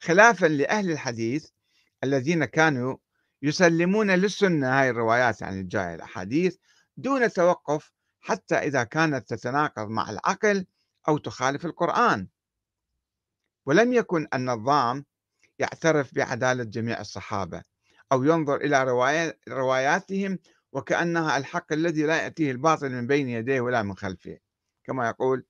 خلافا 0.01 0.47
لأهل 0.47 0.91
الحديث 0.91 1.49
الذين 2.05 2.45
كانوا 2.45 2.97
يسلمون 3.43 4.11
للسنة 4.11 4.81
هاي 4.81 4.91
الروايات 4.91 5.41
يعني 5.41 5.61
الجاية 5.61 5.95
الأحاديث 5.95 6.57
دون 6.97 7.31
توقف 7.33 7.93
حتى 8.21 8.55
إذا 8.55 8.85
كانت 8.85 9.29
تتناقض 9.35 9.89
مع 9.89 10.11
العقل 10.11 10.67
أو 11.09 11.19
تخالف 11.19 11.67
القرآن. 11.67 12.29
ولم 13.67 13.93
يكن 13.93 14.29
النظام 14.35 15.05
يعترف 15.59 16.15
بعدالة 16.15 16.65
جميع 16.65 17.01
الصحابة 17.01 17.63
أو 18.13 18.25
ينظر 18.25 18.57
إلى 18.57 19.35
رواياتهم 19.49 20.39
وكأنها 20.73 21.37
الحق 21.37 21.73
الذي 21.73 22.03
لا 22.03 22.23
يأتيه 22.23 22.51
الباطل 22.51 22.91
من 22.91 23.07
بين 23.07 23.29
يديه 23.29 23.61
ولا 23.61 23.83
من 23.83 23.97
خلفه. 23.97 24.39
كما 24.85 25.09
يقول 25.09 25.45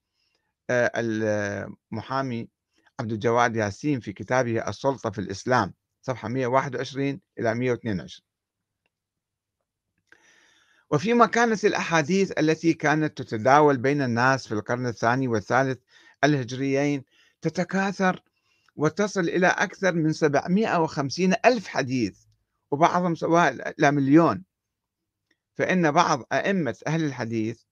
آه، 0.70 0.92
المحامي 0.96 2.48
عبد 3.00 3.12
الجواد 3.12 3.56
ياسين 3.56 4.00
في 4.00 4.12
كتابه 4.12 4.68
السلطة 4.68 5.10
في 5.10 5.18
الإسلام 5.18 5.74
صفحة 6.02 6.28
121 6.28 7.20
إلى 7.38 7.54
122 7.54 8.26
وفيما 10.90 11.26
كانت 11.26 11.64
الأحاديث 11.64 12.32
التي 12.38 12.74
كانت 12.74 13.22
تتداول 13.22 13.76
بين 13.76 14.02
الناس 14.02 14.48
في 14.48 14.54
القرن 14.54 14.86
الثاني 14.86 15.28
والثالث 15.28 15.78
الهجريين 16.24 17.04
تتكاثر 17.40 18.22
وتصل 18.76 19.20
إلى 19.20 19.46
أكثر 19.46 19.92
من 19.92 20.12
750 20.12 21.34
ألف 21.44 21.68
حديث 21.68 22.24
وبعضهم 22.70 23.14
سواء 23.14 23.70
إلى 23.78 23.90
مليون. 23.90 24.44
فإن 25.54 25.90
بعض 25.90 26.22
أئمة 26.32 26.76
أهل 26.86 27.04
الحديث 27.04 27.62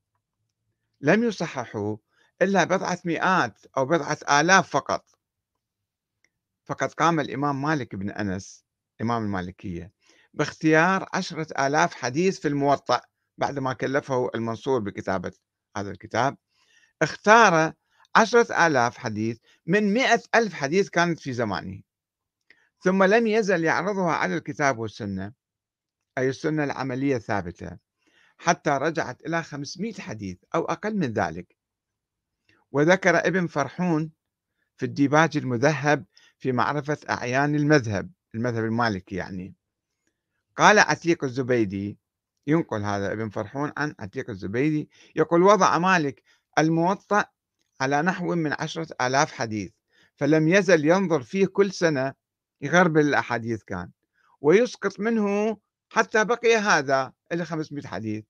لم 1.00 1.25
يصححوا 1.25 1.97
إلا 2.42 2.64
بضعة 2.64 2.99
مئات 3.04 3.66
أو 3.76 3.87
بضعة 3.87 4.19
آلاف 4.40 4.71
فقط. 4.71 5.11
فقد 6.64 6.92
قام 6.92 7.21
الإمام 7.21 7.62
مالك 7.62 7.95
بن 7.95 8.11
أنس 8.11 8.64
إمام 9.00 9.25
المالكية 9.25 9.92
باختيار 10.35 11.09
عشرة 11.14 11.66
آلاف 11.66 11.95
حديث 11.95 12.40
في 12.40 12.49
الموطأ 12.49 13.00
بعدما 13.38 13.73
كلفه 13.73 14.30
المنصور 14.35 14.80
بكتابة 14.80 15.33
هذا 15.76 15.90
الكتاب. 15.90 16.37
اختار 17.02 17.73
عشرة 18.17 18.67
آلاف 18.67 18.99
حديث 18.99 19.38
من 19.67 19.95
مئة 19.95 20.23
ألف 20.35 20.55
حديث 20.55 20.88
كانت 20.88 21.21
في 21.21 21.33
زمانه 21.33 21.83
ثم 22.83 23.02
لم 23.02 23.26
يزل 23.26 23.64
يعرضها 23.64 24.12
على 24.12 24.37
الكتاب 24.37 24.79
والسنة. 24.79 25.33
أي 26.19 26.29
السنة 26.29 26.64
العملية 26.64 27.17
الثابتة. 27.17 27.79
حتى 28.38 28.71
رجعت 28.71 29.26
إلى 29.26 29.43
500 29.43 29.93
حديث 29.93 30.38
أو 30.55 30.64
أقل 30.64 30.97
من 30.97 31.12
ذلك. 31.12 31.57
وذكر 32.73 33.19
ابن 33.19 33.47
فرحون 33.47 34.11
في 34.76 34.87
الديباج 34.87 35.37
المذهب 35.37 36.05
في 36.38 36.52
معرفة 36.52 36.99
أعيان 37.11 37.55
المذهب 37.55 38.11
المذهب 38.35 38.64
المالكي 38.64 39.14
يعني. 39.17 39.55
قال 40.57 40.79
عتيق 40.79 41.25
الزبيدي 41.25 41.99
ينقل 42.47 42.83
هذا 42.83 43.12
ابن 43.12 43.29
فرحون 43.29 43.73
عن 43.76 43.95
عتيق 43.99 44.31
الزبيدي 44.31 44.90
يقول 45.17 45.43
وضع 45.43 45.79
مالك 45.79 46.23
الموطأ 46.59 47.25
على 47.81 48.03
نحو 48.03 48.35
من 48.35 48.53
عشرة 48.53 48.87
آلاف 49.01 49.33
حديث 49.33 49.71
فلم 50.17 50.49
يزل 50.49 50.85
ينظر 50.85 51.23
فيه 51.23 51.47
كل 51.47 51.73
سنة 51.73 52.15
يغربل 52.61 53.01
الأحاديث 53.01 53.63
كان 53.63 53.91
ويسقط 54.41 55.01
منه 55.01 55.57
حتى 55.89 56.25
بقي 56.25 56.57
هذا 56.57 57.13
إلى 57.33 57.45
500 57.45 57.87
حديث. 57.87 58.25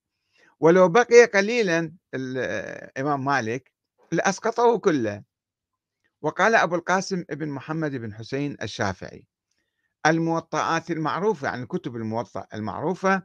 ولو 0.60 0.88
بقي 0.88 1.24
قليلا 1.24 1.92
الإمام 2.14 3.24
مالك 3.24 3.72
لأسقطه 4.12 4.78
كله. 4.78 5.22
وقال 6.22 6.54
أبو 6.54 6.74
القاسم 6.74 7.24
ابن 7.30 7.48
محمد 7.48 7.90
بن 7.96 8.14
حسين 8.14 8.56
الشافعي 8.62 9.24
الموطئات 10.06 10.90
المعروفة 10.90 11.48
يعني 11.48 11.62
الكتب 11.62 11.96
الموطأ 11.96 12.46
المعروفة 12.54 13.22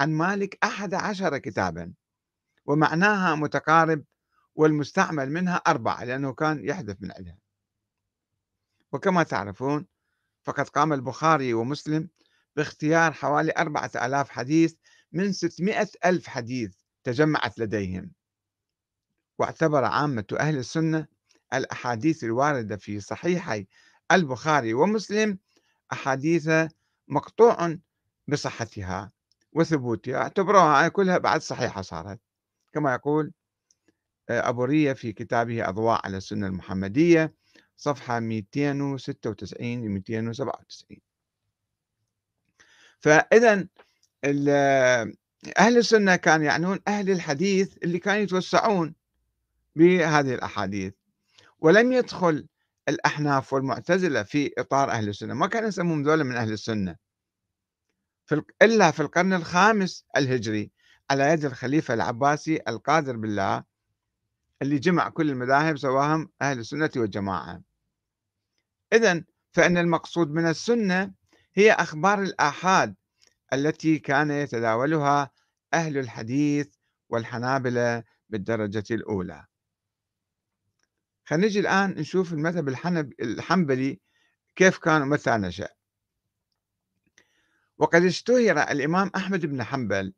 عن 0.00 0.10
مالك 0.10 0.58
أحد 0.64 0.94
عشر 0.94 1.38
كتابا 1.38 1.92
ومعناها 2.66 3.34
متقارب 3.34 4.04
والمستعمل 4.58 5.30
منها 5.30 5.56
أربعة 5.56 6.04
لأنه 6.04 6.32
كان 6.34 6.64
يحذف 6.64 6.96
من 7.00 7.12
عندها. 7.12 7.38
وكما 8.92 9.22
تعرفون 9.22 9.86
فقد 10.42 10.68
قام 10.68 10.92
البخاري 10.92 11.54
ومسلم 11.54 12.08
باختيار 12.56 13.12
حوالي 13.12 13.52
أربعة 13.58 13.90
آلاف 13.94 14.30
حديث 14.30 14.74
من 15.12 15.32
ستمائة 15.32 15.88
ألف 16.04 16.26
حديث 16.26 16.76
تجمعت 17.04 17.58
لديهم. 17.58 18.12
واعتبر 19.38 19.84
عامة 19.84 20.24
أهل 20.40 20.56
السنة 20.56 21.06
الأحاديث 21.54 22.24
الواردة 22.24 22.76
في 22.76 23.00
صحيحي 23.00 23.66
البخاري 24.12 24.74
ومسلم 24.74 25.38
أحاديث 25.92 26.50
مقطوع 27.08 27.76
بصحتها 28.28 29.12
وثبوتها 29.52 30.16
اعتبروها 30.16 30.88
كلها 30.88 31.18
بعد 31.18 31.42
صحيحة 31.42 31.82
صارت. 31.82 32.20
كما 32.72 32.92
يقول 32.94 33.32
آه، 34.28 34.48
أبو 34.48 34.64
رية 34.64 34.92
في 34.92 35.12
كتابه 35.12 35.68
أضواء 35.68 36.00
على 36.06 36.16
السنة 36.16 36.46
المحمدية 36.46 37.34
صفحة 37.76 38.20
296 38.20 39.84
ل 39.84 39.88
297 39.88 40.98
فإذا 43.00 43.68
أهل 45.58 45.76
السنة 45.78 46.16
كانوا 46.16 46.46
يعنون 46.46 46.78
أهل 46.88 47.10
الحديث 47.10 47.76
اللي 47.82 47.98
كانوا 47.98 48.20
يتوسعون 48.22 48.94
بهذه 49.76 50.34
الأحاديث. 50.34 50.94
ولم 51.60 51.92
يدخل 51.92 52.46
الأحناف 52.88 53.52
والمعتزلة 53.52 54.22
في 54.22 54.52
إطار 54.58 54.90
أهل 54.90 55.08
السنة 55.08 55.34
ما 55.34 55.46
كانوا 55.46 55.68
يسمون 55.68 56.02
ذولا 56.02 56.24
من 56.24 56.36
أهل 56.36 56.52
السنة. 56.52 56.96
إلا 58.62 58.90
في 58.90 59.00
القرن 59.00 59.32
الخامس 59.32 60.04
الهجري 60.16 60.70
على 61.10 61.24
يد 61.24 61.44
الخليفة 61.44 61.94
العباسي 61.94 62.60
القادر 62.68 63.16
بالله 63.16 63.64
اللي 64.62 64.78
جمع 64.78 65.08
كل 65.08 65.30
المذاهب 65.30 65.76
سواهم 65.78 66.30
أهل 66.42 66.58
السنة 66.58 66.90
والجماعة. 66.96 67.62
إذا 68.92 69.24
فإن 69.52 69.78
المقصود 69.78 70.30
من 70.30 70.46
السنة 70.46 71.14
هي 71.54 71.72
أخبار 71.72 72.22
الآحاد 72.22 72.94
التي 73.52 73.98
كان 73.98 74.30
يتداولها 74.30 75.30
أهل 75.74 75.98
الحديث 75.98 76.74
والحنابلة 77.08 78.04
بالدرجة 78.28 78.84
الأولى. 78.90 79.46
خلينا 81.24 81.46
نجي 81.46 81.60
الآن 81.60 81.90
نشوف 81.90 82.32
المذهب 82.32 82.68
الحنبلي 83.20 84.00
كيف 84.56 84.78
كان 84.78 85.02
ومتى 85.02 85.30
نشأ. 85.30 85.68
وقد 87.78 88.04
اشتهر 88.04 88.62
الإمام 88.62 89.10
أحمد 89.16 89.46
بن 89.46 89.62
حنبل 89.62 90.12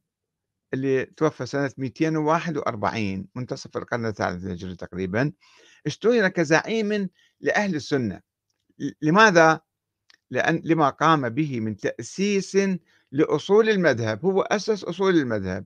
اللي 0.75 1.05
توفى 1.05 1.47
سنة 1.47 1.71
241 1.79 3.27
منتصف 3.35 3.77
القرن 3.77 4.07
الثالث 4.07 4.45
الهجري 4.45 4.77
تقريبا 4.77 5.33
اشتهر 5.87 6.29
كزعيم 6.29 7.09
لأهل 7.41 7.75
السنة 7.75 8.21
لماذا؟ 9.03 9.61
لأن 10.31 10.63
لما 10.65 10.91
قام 10.91 11.29
به 11.29 11.61
من 11.61 11.77
تأسيس 11.77 12.59
لأصول 13.13 13.69
المذهب 13.69 14.25
هو 14.25 14.43
أسس 14.43 14.85
أصول 14.85 15.19
المذهب 15.19 15.65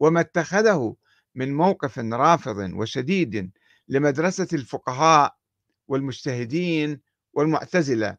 وما 0.00 0.20
اتخذه 0.20 0.96
من 1.34 1.54
موقف 1.54 1.98
رافض 1.98 2.56
وشديد 2.74 3.50
لمدرسة 3.88 4.48
الفقهاء 4.52 5.36
والمجتهدين 5.88 7.00
والمعتزلة 7.32 8.16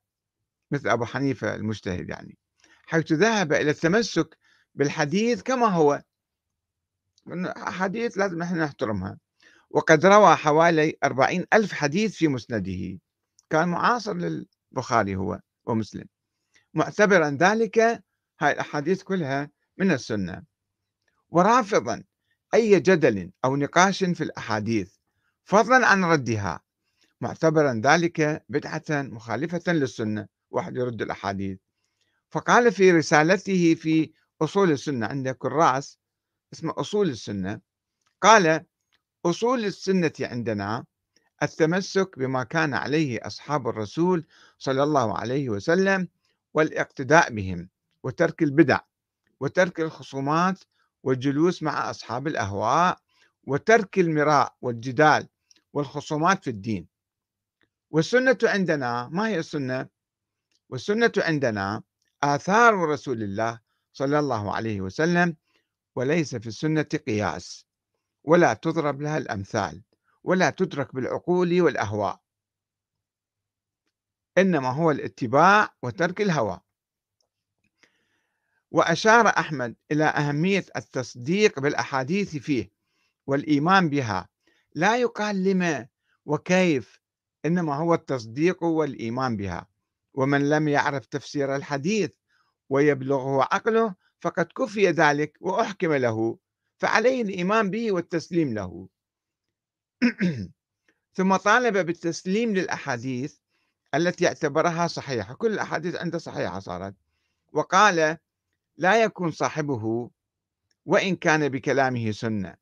مثل 0.72 0.90
أبو 0.90 1.06
حنيفة 1.06 1.56
المجتهد 1.56 2.10
يعني 2.10 2.38
حيث 2.86 3.14
ذهب 3.14 3.54
إلى 3.54 3.72
التمسك 3.72 4.38
بالحديث 4.80 5.42
كما 5.42 5.68
هو. 5.68 6.04
حديث 7.58 8.18
لازم 8.18 8.38
نحن 8.38 8.62
نحترمها. 8.62 9.18
وقد 9.70 10.06
روى 10.06 10.36
حوالي 10.36 10.98
أربعين 11.04 11.46
ألف 11.54 11.74
حديث 11.74 12.16
في 12.16 12.28
مسنده. 12.28 13.00
كان 13.50 13.70
معاصر 13.70 14.14
للبخاري 14.14 15.16
هو 15.16 15.40
ومسلم. 15.66 16.06
معتبرا 16.74 17.30
ذلك 17.30 17.80
هاي 18.40 18.52
الأحاديث 18.52 19.04
كلها 19.04 19.52
من 19.78 19.92
السنة. 19.92 20.44
ورافضا 21.30 22.04
أي 22.54 22.80
جدل 22.80 23.32
أو 23.46 23.56
نقاش 23.56 24.04
في 24.04 24.24
الأحاديث 24.24 24.96
فضلا 25.44 25.88
عن 25.88 26.04
ردها. 26.04 26.62
معتبرا 27.22 27.82
ذلك 27.86 28.46
بدعة 28.50 28.84
مخالفة 28.90 29.74
للسنة 29.74 30.28
واحد 30.52 30.76
يرد 30.76 31.02
الأحاديث. 31.02 31.60
فقال 32.30 32.72
في 32.72 32.92
رسالته 32.92 33.76
في 33.76 34.12
أصول 34.42 34.72
السنة 34.72 35.06
عند 35.08 35.30
كراس 35.30 36.00
اسمه 36.54 36.74
أصول 36.78 37.10
السنة 37.10 37.62
قال 38.22 38.66
أصول 39.26 39.66
السنة 39.66 40.14
عندنا 40.22 40.86
التمسك 41.44 42.20
بما 42.20 42.44
كان 42.44 42.74
عليه 42.74 43.20
أصحاب 43.28 43.68
الرسول 43.68 44.26
صلى 44.58 44.84
الله 44.84 45.18
عليه 45.18 45.50
وسلم 45.50 46.08
والاقتداء 46.54 47.34
بهم 47.34 47.70
وترك 48.04 48.44
البدع 48.44 48.80
وترك 49.40 49.80
الخصومات 49.80 50.60
والجلوس 51.04 51.64
مع 51.64 51.90
أصحاب 51.90 52.28
الأهواء 52.28 53.00
وترك 53.44 54.00
المراء 54.00 54.56
والجدال 54.62 55.28
والخصومات 55.74 56.44
في 56.44 56.50
الدين 56.50 56.88
والسنة 57.92 58.38
عندنا 58.44 59.08
ما 59.12 59.28
هي 59.28 59.40
السنة؟ 59.40 59.88
والسنة 60.70 61.12
عندنا 61.18 61.84
آثار 62.24 62.74
رسول 62.74 63.24
الله 63.24 63.60
صلى 64.00 64.20
الله 64.20 64.56
عليه 64.56 64.82
وسلم 64.82 65.36
وليس 65.96 66.36
في 66.36 66.48
السنة 66.48 66.82
قياس 67.08 67.66
ولا 68.24 68.54
تضرب 68.54 69.02
لها 69.02 69.18
الأمثال 69.18 69.82
ولا 70.24 70.50
تدرك 70.50 70.96
بالعقول 70.96 71.62
والأهواء. 71.62 72.20
إنما 74.38 74.70
هو 74.70 74.92
الاتباع 74.92 75.76
وترك 75.84 76.22
الهوى. 76.22 76.60
وأشار 78.72 79.28
أحمد 79.28 79.76
إلى 79.92 80.06
أهمية 80.06 80.66
التصديق 80.76 81.60
بالأحاديث 81.60 82.38
فيه 82.38 82.72
والإيمان 83.28 83.90
بها. 83.90 84.30
لا 84.76 84.98
يقال 84.98 85.44
لما 85.44 85.88
وكيف 86.26 87.00
إنما 87.46 87.76
هو 87.76 87.94
التصديق 87.94 88.64
والإيمان 88.64 89.38
بها. 89.38 89.68
ومن 90.14 90.50
لم 90.50 90.68
يعرف 90.68 91.06
تفسير 91.06 91.56
الحديث 91.56 92.12
ويبلغه 92.70 93.42
عقله 93.42 93.96
فقد 94.20 94.46
كفي 94.46 94.90
ذلك 94.90 95.38
وأحكم 95.42 95.94
له 95.94 96.38
فعليه 96.78 97.22
الإيمان 97.22 97.70
به 97.70 97.92
والتسليم 97.92 98.54
له. 98.54 98.90
ثم 101.18 101.36
طالب 101.36 101.78
بالتسليم 101.78 102.54
للأحاديث 102.54 103.38
التي 103.96 104.28
اعتبرها 104.28 104.88
صحيحة. 104.88 105.34
كل 105.34 105.54
الأحاديث 105.54 105.96
عنده 105.96 106.18
صحيحة 106.18 106.60
صارت. 106.60 106.96
وقال 107.54 108.18
لا 108.78 109.04
يكون 109.04 109.32
صاحبه 109.32 110.10
وإن 110.86 111.16
كان 111.16 111.50
بكلامه 111.50 112.12
سنة. 112.12 112.56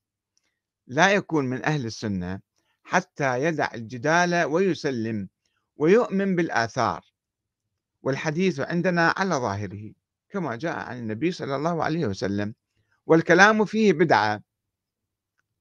لا 0.88 1.14
يكون 1.14 1.46
من 1.46 1.66
أهل 1.66 1.86
السنة 1.86 2.40
حتى 2.84 3.44
يدع 3.44 3.74
الجدال 3.74 4.44
ويسلم 4.44 5.30
ويؤمن 5.76 6.36
بالآثار. 6.36 7.06
والحديث 8.02 8.60
عندنا 8.60 9.14
على 9.18 9.36
ظاهره. 9.36 9.94
كما 10.30 10.56
جاء 10.56 10.76
عن 10.80 10.98
النبي 10.98 11.32
صلى 11.32 11.56
الله 11.56 11.84
عليه 11.84 12.06
وسلم 12.08 12.54
والكلام 13.06 13.66
فيه 13.66 13.94
بدعة 13.94 14.44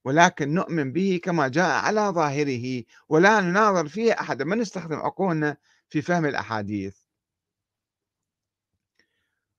ولكن 0.05 0.55
نؤمن 0.55 0.93
به 0.93 1.21
كما 1.23 1.49
جاء 1.49 1.71
على 1.85 2.01
ظاهره 2.01 2.85
ولا 3.09 3.41
نناظر 3.41 3.89
فيه 3.89 4.13
أحدا 4.13 4.45
ما 4.45 4.57
نستخدم 4.57 4.97
عقولنا 4.97 5.57
في 5.89 6.03
فهم 6.03 6.27
الأحاديث. 6.27 6.97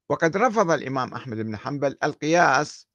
وقد 0.10 0.38
رفض 0.38 0.72
الإمام 0.72 1.14
أحمد 1.14 1.38
بن 1.38 1.58
حنبل 1.58 1.98
القياس 2.04 2.88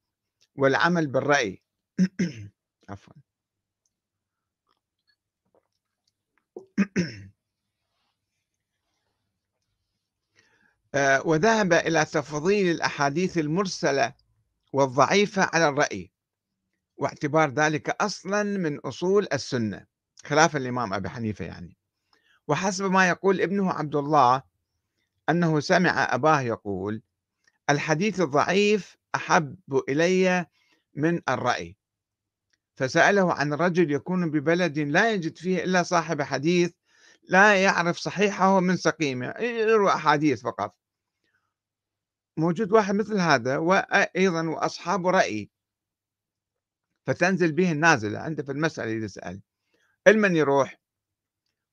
والعمل 0.56 1.06
بالرأي. 1.06 1.62
عفوا. 2.90 3.14
وذهب 10.96 11.72
إلى 11.72 12.04
تفضيل 12.04 12.70
الأحاديث 12.70 13.38
المرسلة 13.38 14.12
والضعيفة 14.72 15.50
على 15.52 15.68
الرأي 15.68 16.12
واعتبار 16.96 17.50
ذلك 17.50 17.90
أصلا 17.90 18.42
من 18.42 18.78
أصول 18.78 19.26
السنة 19.32 19.86
خلاف 20.24 20.56
الإمام 20.56 20.94
أبي 20.94 21.08
حنيفة 21.08 21.44
يعني. 21.44 21.76
وحسب 22.48 22.84
ما 22.84 23.08
يقول 23.08 23.40
ابنه 23.40 23.72
عبد 23.72 23.96
الله 23.96 24.42
أنه 25.28 25.60
سمع 25.60 26.14
أباه 26.14 26.40
يقول 26.40 27.02
الحديث 27.70 28.20
الضعيف 28.20 28.96
أحب 29.14 29.82
إلي 29.88 30.46
من 30.94 31.20
الرأي 31.28 31.76
فسأله 32.76 33.32
عن 33.32 33.52
رجل 33.52 33.92
يكون 33.92 34.30
ببلد 34.30 34.78
لا 34.78 35.12
يجد 35.12 35.38
فيه 35.38 35.64
إلا 35.64 35.82
صاحب 35.82 36.22
حديث 36.22 36.72
لا 37.28 37.62
يعرف 37.62 37.98
صحيحه 37.98 38.60
من 38.60 38.76
سقيمه 38.76 39.34
يروى 39.40 39.90
أحاديث 39.92 40.42
فقط. 40.42 40.81
موجود 42.36 42.72
واحد 42.72 42.94
مثل 42.94 43.18
هذا 43.18 43.58
وأيضا 43.58 44.48
وأصحاب 44.48 45.06
رأي. 45.06 45.50
فتنزل 47.06 47.52
به 47.52 47.72
النازلة 47.72 48.18
عنده 48.18 48.42
في 48.42 48.52
المسألة 48.52 48.90
يسأل 48.90 49.42
المن 50.06 50.36
يروح؟ 50.36 50.80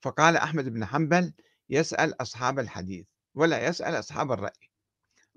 فقال 0.04 0.38
أحمد 0.38 0.70
بن 0.70 0.86
حنبل 0.86 1.34
يسأل 1.70 2.22
أصحاب 2.22 2.60
الحديث 2.60 3.08
ولا 3.36 3.68
يسأل 3.68 4.00
أصحاب 4.00 4.32
الرأي. 4.32 4.70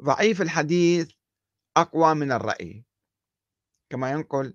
ضعيف 0.03 0.43
الحديث 0.43 1.11
أقوى 1.77 2.15
من 2.15 2.33
الرأي. 2.33 2.85
كما 3.91 4.11
ينقل 4.11 4.55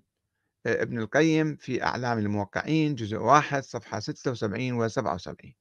آه، 0.66 0.82
ابن 0.82 0.98
القيم 0.98 1.56
في 1.56 1.82
أعلام 1.82 2.18
الموقعين 2.18 2.94
جزء 2.94 3.16
واحد 3.16 3.62
صفحة 3.62 4.00
76 4.00 4.72
و 4.72 4.88
77 4.88 5.54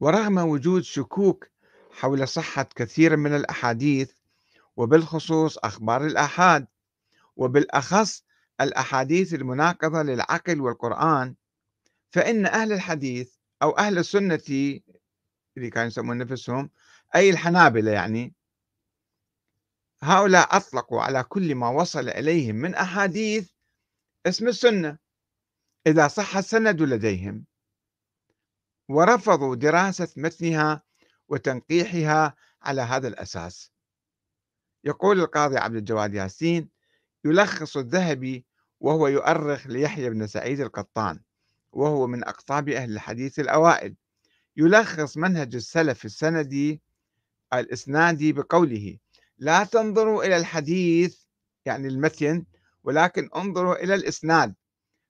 ورغم 0.00 0.38
وجود 0.38 0.82
شكوك 0.82 1.53
حول 1.94 2.28
صحة 2.28 2.68
كثير 2.76 3.16
من 3.16 3.36
الأحاديث 3.36 4.12
وبالخصوص 4.76 5.58
أخبار 5.58 6.06
الآحاد 6.06 6.66
وبالأخص 7.36 8.24
الأحاديث 8.60 9.34
المناقضة 9.34 10.02
للعقل 10.02 10.60
والقرآن. 10.60 11.34
فإن 12.10 12.46
أهل 12.46 12.72
الحديث 12.72 13.34
أو 13.62 13.70
أهل 13.70 13.98
السنة 13.98 14.40
اللي 15.56 15.70
كانوا 15.70 15.86
يسمون 15.86 16.18
نفسهم 16.18 16.70
أي 17.14 17.30
الحنابلة 17.30 17.90
يعني 17.90 18.34
هؤلاء 20.02 20.56
أطلقوا 20.56 21.02
على 21.02 21.22
كل 21.22 21.54
ما 21.54 21.68
وصل 21.68 22.08
إليهم 22.08 22.54
من 22.54 22.74
أحاديث 22.74 23.50
اسم 24.26 24.48
السنة 24.48 24.98
إذا 25.86 26.08
صح 26.08 26.36
السند 26.36 26.82
لديهم. 26.82 27.44
ورفضوا 28.88 29.54
دراسة 29.54 30.08
متنها 30.16 30.82
وتنقيحها 31.34 32.34
على 32.62 32.82
هذا 32.82 33.08
الأساس. 33.08 33.72
يقول 34.84 35.20
القاضي 35.20 35.56
عبد 35.58 35.76
الجواد 35.76 36.14
ياسين 36.14 36.68
يلخص 37.24 37.76
الذهبي 37.76 38.46
وهو 38.80 39.08
يؤرخ 39.08 39.66
ليحيى 39.66 40.10
بن 40.10 40.26
سعيد 40.26 40.60
القطان 40.60 41.20
وهو 41.72 42.06
من 42.06 42.24
أقطاب 42.24 42.68
أهل 42.68 42.92
الحديث 42.92 43.38
الأوائل. 43.38 43.96
يلخص 44.56 45.16
منهج 45.16 45.54
السلف 45.54 46.04
السندي 46.04 46.82
الإسنادي 47.52 48.32
بقوله 48.32 48.98
لا 49.38 49.64
تنظروا 49.64 50.24
إلى 50.24 50.36
الحديث 50.36 51.18
يعني 51.64 51.88
المتن 51.88 52.44
ولكن 52.84 53.28
انظروا 53.36 53.84
إلى 53.84 53.94
الإسناد 53.94 54.54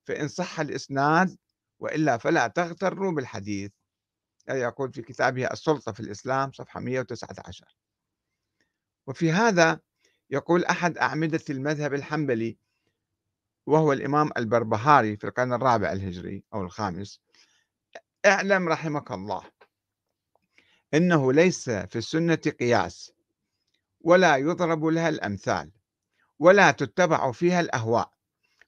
فإن 0.05 0.29
صح 0.29 0.61
الإسناد 0.61 1.37
وإلا 1.79 2.17
فلا 2.17 2.47
تغتروا 2.49 3.13
بالحديث. 3.13 3.71
يقول 4.49 4.93
في 4.93 5.03
كتابه 5.03 5.47
السلطة 5.47 5.93
في 5.93 6.01
الإسلام 6.01 6.53
صفحة 6.53 6.81
119 6.81 7.77
وفي 9.07 9.33
هذا 9.33 9.81
يقول 10.31 10.65
أحد 10.65 10.99
أعمدة 10.99 11.41
المذهب 11.51 11.95
الحنبلي 11.95 12.59
وهو 13.67 13.93
الإمام 13.93 14.31
البربهاري 14.37 15.17
في 15.17 15.25
القرن 15.27 15.53
الرابع 15.53 15.93
الهجري 15.93 16.45
أو 16.55 16.63
الخامس 16.63 17.21
اعلم 18.27 18.69
رحمك 18.69 19.13
الله 19.13 19.43
إنه 20.95 21.33
ليس 21.33 21.71
في 21.71 21.97
السنة 21.97 22.35
قياس 22.35 23.13
ولا 24.01 24.37
يضرب 24.37 24.85
لها 24.85 25.09
الأمثال 25.09 25.71
ولا 26.39 26.71
تتبع 26.71 27.33
فيها 27.33 27.61
الأهواء 27.61 28.15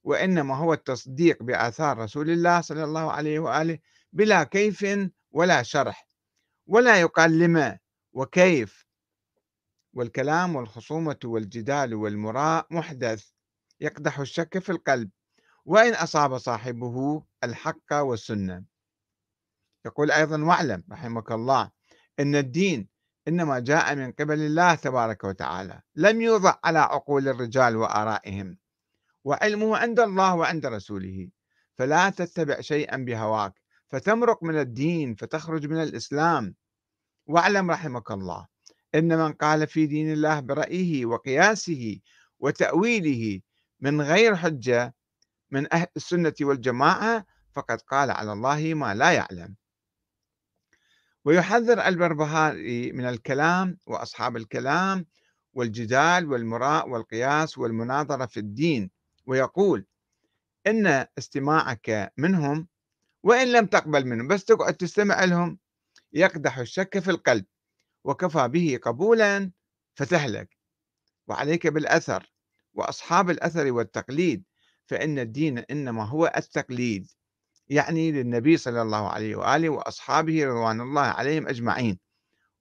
وإنما 0.05 0.57
هو 0.57 0.73
التصديق 0.73 1.43
بآثار 1.43 1.99
رسول 1.99 2.31
الله 2.31 2.61
صلى 2.61 2.85
الله 2.85 3.13
عليه 3.13 3.39
وآله 3.39 3.79
بلا 4.13 4.45
كيف 4.45 4.87
ولا 5.37 5.63
شرح 5.63 6.09
ولا 6.67 7.01
يقال 7.01 7.39
لما 7.39 7.79
وكيف؟ 8.13 8.87
والكلام 9.93 10.57
والخصومة 10.57 11.19
والجدال 11.25 11.95
والمراء 11.95 12.67
محدث 12.71 13.31
يقدح 13.81 14.19
الشك 14.21 14.59
في 14.59 14.73
القلب 14.73 15.11
وإن 15.65 15.95
أصاب 15.95 16.39
صاحبه 16.39 17.25
الحق 17.45 17.93
والسنة. 17.93 18.65
يقول 19.87 20.11
أيضا 20.11 20.45
واعلم 20.45 20.85
رحمك 20.93 21.33
الله 21.33 21.71
إن 22.21 22.37
الدين 22.37 22.89
إنما 23.29 23.59
جاء 23.59 23.95
من 23.95 24.13
قبل 24.13 24.39
الله 24.41 24.75
تبارك 24.75 25.25
وتعالى 25.25 25.83
لم 25.95 26.21
يوضع 26.21 26.55
على 26.65 26.79
عقول 26.79 27.29
الرجال 27.29 27.77
وآرائهم 27.77 28.59
وعلمه 29.25 29.77
عند 29.77 30.01
الله 30.01 30.35
وعند 30.35 30.67
رسوله 30.67 31.29
فلا 31.79 32.11
تتبع 32.11 32.61
شيئا 32.61 32.97
بهواك 32.97 33.66
فتمرق 33.89 34.45
من 34.45 34.59
الدين 34.61 35.15
فتخرج 35.15 35.67
من 35.67 35.83
الإسلام. 35.83 36.55
واعلم 37.27 37.71
رحمك 37.71 38.11
الله 38.11 38.47
إن 38.95 39.19
من 39.19 39.33
قال 39.33 39.67
في 39.67 39.87
دين 39.87 40.13
الله 40.13 40.41
برأيه 40.41 41.07
وقياسه 41.07 42.01
وتأويله 42.39 43.41
من 43.81 44.01
غير 44.01 44.37
حجة 44.37 44.95
من 45.51 45.73
أهل 45.73 45.87
السنة 45.97 46.35
والجماعة 46.41 47.27
فقد 47.53 47.81
قال 47.81 48.11
على 48.11 48.33
الله 48.33 48.75
ما 48.75 48.95
لا 48.95 49.13
يعلم. 49.13 49.57
ويحذر 51.25 51.87
البربهاري 51.87 52.93
من 52.93 53.05
الكلام 53.05 53.79
وأصحاب 53.87 54.37
الكلام 54.37 55.07
والجدال 55.53 56.33
والمراء 56.33 56.89
والقياس 56.89 57.59
والمناظرة 57.59 58.27
في 58.27 58.41
الدين 58.41 58.91
ويقول 59.27 59.87
إن 60.67 61.07
استماعك 61.19 62.13
منهم 62.17 62.69
وإن 63.27 63.53
لم 63.53 63.67
تقبل 63.67 64.07
منهم 64.07 64.29
بس 64.29 64.45
تقعد 64.45 64.75
تستمع 64.75 65.25
لهم 65.25 65.59
يقدح 66.13 66.59
الشك 66.59 66.99
في 66.99 67.11
القلب 67.11 67.45
وكفى 68.05 68.49
به 68.49 68.79
قبولا 68.83 69.51
فتهلك. 69.95 70.57
وعليك 71.29 71.67
بالأثر 71.67 72.33
وأصحاب 72.75 73.31
الأثر 73.31 73.73
والتقليد 73.73 74.45
فإن 74.87 75.19
الدين 75.19 75.59
إنما 75.59 76.05
هو 76.05 76.33
التقليد 76.37 77.11
يعني 77.69 78.13
للنبي 78.13 78.57
صلى 78.57 78.83
الله 78.83 79.09
عليه 79.09 79.37
وآله 79.37 79.69
وأصحابه 79.69 80.45
رضوان 80.47 80.81
الله 80.81 81.03
عليهم 81.03 81.49
أجمعين. 81.49 81.99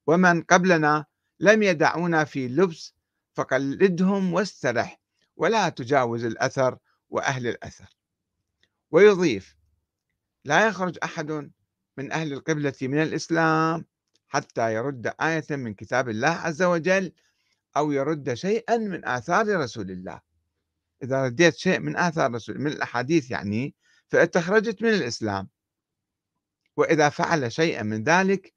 ومن 0.07 0.41
قبلنا 0.41 1.05
لم 1.39 1.63
يدعونا 1.63 2.23
في 2.23 2.47
لبس 2.47 2.93
فقلدهم 3.33 4.33
واسترح 4.33 5.01
ولا 5.35 5.69
تجاوز 5.69 6.25
الأثر 6.25 6.77
وأهل 7.09 7.47
الأثر. 7.47 7.97
ويضيف 8.91 9.55
لا 10.45 10.67
يخرج 10.67 10.97
أحد 11.03 11.51
من 11.97 12.11
أهل 12.11 12.33
القبلة 12.33 12.73
من 12.81 13.01
الإسلام 13.01 13.85
حتى 14.27 14.73
يرد 14.73 15.13
آية 15.21 15.45
من 15.49 15.73
كتاب 15.73 16.09
الله 16.09 16.27
عز 16.29 16.63
وجل 16.63 17.11
أو 17.77 17.91
يرد 17.91 18.33
شيئا 18.33 18.77
من 18.77 19.05
آثار 19.05 19.59
رسول 19.59 19.91
الله. 19.91 20.21
إذا 21.03 21.25
رديت 21.25 21.55
شيء 21.55 21.79
من 21.79 21.97
آثار 21.97 22.33
رسول 22.33 22.59
من 22.59 22.67
الأحاديث 22.71 23.31
يعني 23.31 23.75
فأنت 24.07 24.37
خرجت 24.37 24.81
من 24.81 24.89
الإسلام. 24.89 25.49
وإذا 26.77 27.09
فعل 27.09 27.51
شيئا 27.51 27.83
من 27.83 28.03
ذلك 28.03 28.53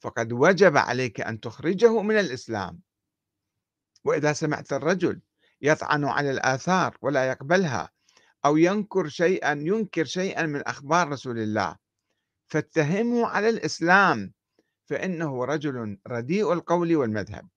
فقد 0.00 0.32
وجب 0.32 0.76
عليك 0.76 1.20
أن 1.20 1.40
تخرجه 1.40 2.02
من 2.02 2.18
الإسلام. 2.18 2.80
وإذا 4.04 4.32
سمعت 4.32 4.72
الرجل 4.72 5.20
يطعن 5.60 6.04
على 6.04 6.30
الآثار 6.30 6.98
ولا 7.02 7.28
يقبلها 7.28 7.90
أو 8.48 8.56
ينكر 8.56 9.08
شيئا 9.08 9.52
ينكر 9.52 10.04
شيئا 10.04 10.46
من 10.46 10.62
أخبار 10.62 11.08
رسول 11.08 11.38
الله. 11.38 11.76
فاتهمه 12.46 13.26
على 13.26 13.48
الإسلام 13.48 14.32
فإنه 14.86 15.44
رجل 15.44 15.98
رديء 16.06 16.52
القول 16.52 16.96
والمذهب. 16.96 17.48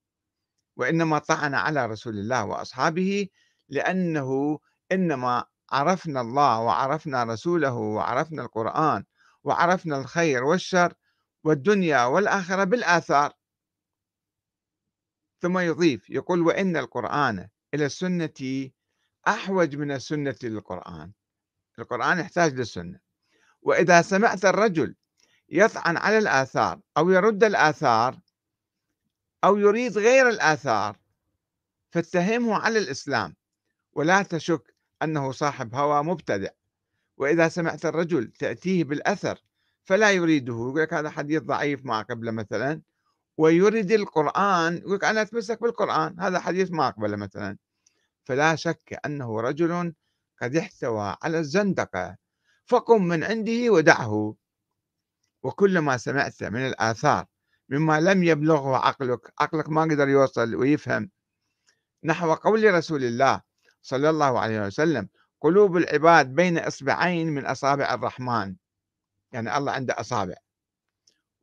وإنما 0.76 1.18
طعن 1.18 1.54
على 1.54 1.86
رسول 1.86 2.18
الله 2.18 2.44
وأصحابه 2.44 3.28
لأنه 3.68 4.58
إنما 4.92 5.44
عرفنا 5.70 6.20
الله 6.20 6.60
وعرفنا 6.60 7.24
رسوله 7.24 7.74
وعرفنا 7.74 8.42
القرآن 8.42 9.04
وعرفنا 9.44 9.98
الخير 9.98 10.44
والشر 10.44 10.94
والدنيا 11.44 12.04
والآخرة 12.04 12.64
بالآثار. 12.64 13.32
ثم 15.40 15.58
يضيف 15.58 16.10
يقول 16.10 16.40
وإن 16.40 16.76
القرآن 16.76 17.48
إلى 17.74 17.86
السنة 17.86 18.70
أحوج 19.28 19.76
من 19.76 19.90
السنة 19.90 20.36
للقرآن. 20.42 21.12
القرآن 21.78 22.18
يحتاج 22.18 22.54
للسنة. 22.54 22.98
وإذا 23.62 24.02
سمعت 24.02 24.44
الرجل 24.44 24.94
يطعن 25.48 25.96
على 25.96 26.18
الآثار 26.18 26.80
أو 26.96 27.10
يرد 27.10 27.44
الآثار 27.44 28.20
أو 29.44 29.56
يريد 29.56 29.98
غير 29.98 30.28
الآثار 30.28 30.96
فاتهمه 31.90 32.54
على 32.54 32.78
الإسلام. 32.78 33.36
ولا 33.92 34.22
تشك 34.22 34.74
أنه 35.02 35.32
صاحب 35.32 35.74
هوى 35.74 36.02
مبتدع. 36.02 36.50
وإذا 37.16 37.48
سمعت 37.48 37.86
الرجل 37.86 38.32
تأتيه 38.32 38.84
بالأثر 38.84 39.38
فلا 39.84 40.10
يريده. 40.10 40.52
يقول 40.52 40.82
لك 40.82 40.94
هذا 40.94 41.10
حديث 41.10 41.42
ضعيف 41.42 41.84
ما 41.84 42.02
قبله 42.02 42.30
مثلا. 42.30 42.82
ويريد 43.36 43.92
القرآن 43.92 44.76
يقول 44.76 44.94
لك 44.94 45.04
أنا 45.04 45.22
أتمسك 45.22 45.62
بالقرآن 45.62 46.20
هذا 46.20 46.40
حديث 46.40 46.70
ما 46.70 46.90
قبله 46.90 47.16
مثلا. 47.16 47.58
فلا 48.24 48.54
شك 48.56 49.00
أنه 49.06 49.40
رجل 49.40 49.94
قد 50.42 50.56
احتوى 50.56 51.16
على 51.22 51.38
الزندقة 51.38 52.16
فقم 52.66 53.02
من 53.02 53.24
عنده 53.24 53.72
ودعه. 53.72 54.34
وكل 55.42 55.78
ما 55.78 55.96
سمعت 55.96 56.42
من 56.42 56.66
الآثار 56.66 57.26
مما 57.68 58.00
لم 58.00 58.22
يبلغه 58.22 58.76
عقلك 58.76 59.32
عقلك 59.40 59.68
ما 59.68 59.82
قدر 59.82 60.08
يوصل 60.08 60.54
ويفهم. 60.54 61.10
نحو 62.04 62.34
قول 62.34 62.74
رسول 62.74 63.04
الله 63.04 63.40
صلى 63.82 64.10
الله 64.10 64.40
عليه 64.40 64.60
وسلم 64.66 65.08
قلوب 65.40 65.76
العباد 65.76 66.34
بين 66.34 66.58
إصبعين 66.58 67.28
من 67.28 67.46
أصابع 67.46 67.94
الرحمن. 67.94 68.56
يعني 69.32 69.56
الله 69.58 69.72
عنده 69.72 69.94
أصابع. 70.00 70.34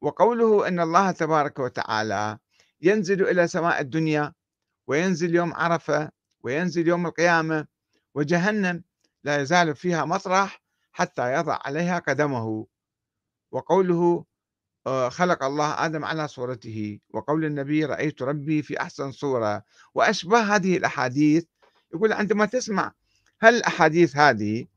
وقوله 0.01 0.67
أن 0.67 0.79
الله 0.79 1.11
تبارك 1.11 1.59
وتعالى 1.59 2.37
ينزل 2.81 3.27
إلى 3.27 3.47
سماء 3.47 3.81
الدنيا 3.81 4.33
وينزل 4.87 5.35
يوم 5.35 5.53
عرفة 5.53 6.11
وينزل 6.41 6.87
يوم 6.87 7.05
القيامة 7.05 7.67
وجهنم 8.15 8.83
لا 9.23 9.41
يزال 9.41 9.75
فيها 9.75 10.05
مطرح 10.05 10.61
حتى 10.91 11.33
يضع 11.33 11.59
عليها 11.65 11.99
قدمه. 11.99 12.67
وقوله 13.51 14.25
آه، 14.87 15.09
خلق 15.09 15.43
الله 15.43 15.85
آدم 15.85 16.05
على 16.05 16.27
صورته. 16.27 16.99
وقول 17.09 17.45
النبي 17.45 17.85
رأيت 17.85 18.21
ربي 18.21 18.61
في 18.61 18.81
أحسن 18.81 19.11
صورة. 19.11 19.63
وأشبه 19.93 20.55
هذه 20.55 20.77
الأحاديث. 20.77 21.45
يقول 21.93 22.13
عندما 22.13 22.45
تسمع 22.45 22.93
هل 23.41 23.55
الأحاديث 23.55 24.17
هذه 24.17 24.67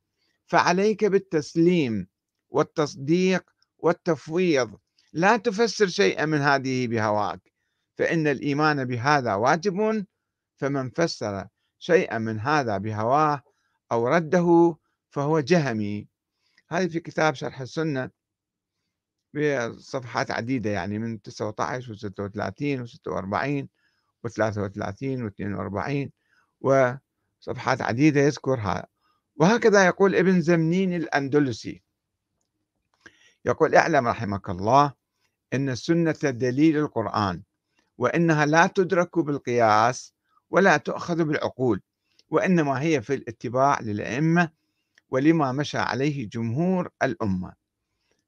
فعليك 0.46 1.04
بالتسليم 1.04 2.08
والتصديق 2.50 3.50
والتفويض. 3.78 4.78
لا 5.12 5.36
تفسر 5.36 5.86
شيئا 5.86 6.26
من 6.26 6.38
هذه 6.38 6.86
بهواك. 6.86 7.52
فإن 7.98 8.26
الإيمان 8.26 8.84
بهذا 8.84 9.34
واجب 9.34 10.06
فمن 10.62 10.90
فسر 10.90 11.46
شيئا 11.78 12.18
من 12.18 12.40
هذا 12.40 12.78
بهواه 12.78 13.42
أو 13.92 14.08
رده 14.08 14.76
فهو 15.10 15.40
جهمي. 15.40 16.08
هذه 16.70 16.88
في 16.88 17.00
كتاب 17.00 17.34
شرح 17.34 17.60
السنة 17.60 18.10
بصفحات 19.34 20.30
عديدة 20.30 20.70
يعني 20.70 20.98
من 20.98 21.22
19 21.22 21.92
و 21.92 21.94
36 21.94 22.80
و 22.80 22.86
46 22.86 23.68
و 24.24 24.28
33 24.28 25.22
و 25.22 25.26
42 25.26 26.10
وصفحات 26.60 27.82
عديدة 27.82 28.20
يذكرها. 28.20 28.86
وهكذا 29.36 29.86
يقول 29.86 30.14
ابن 30.14 30.40
زمنين 30.40 30.94
الأندلسي. 30.94 31.82
يقول 33.44 33.74
اعلم 33.74 34.08
رحمك 34.08 34.50
الله 34.50 34.92
أن 35.52 35.68
السنة 35.68 36.12
دليل 36.22 36.78
القرآن 36.78 37.42
وإنها 37.98 38.46
لا 38.46 38.66
تدرك 38.66 39.18
بالقياس 39.18 40.14
ولا 40.52 40.78
تؤخذ 40.78 41.24
بالعقول 41.24 41.82
وإنما 42.30 42.82
هي 42.82 43.02
في 43.02 43.14
الاتباع 43.14 43.80
للأئمة 43.82 44.50
ولما 45.10 45.52
مشى 45.52 45.78
عليه 45.78 46.28
جمهور 46.28 46.90
الأمة. 47.04 47.54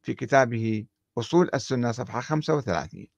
في 0.02 0.14
كتابه 0.14 0.86
أصول 1.18 1.50
السنة 1.54 1.92
صفحة 1.92 2.20
35 2.20 3.08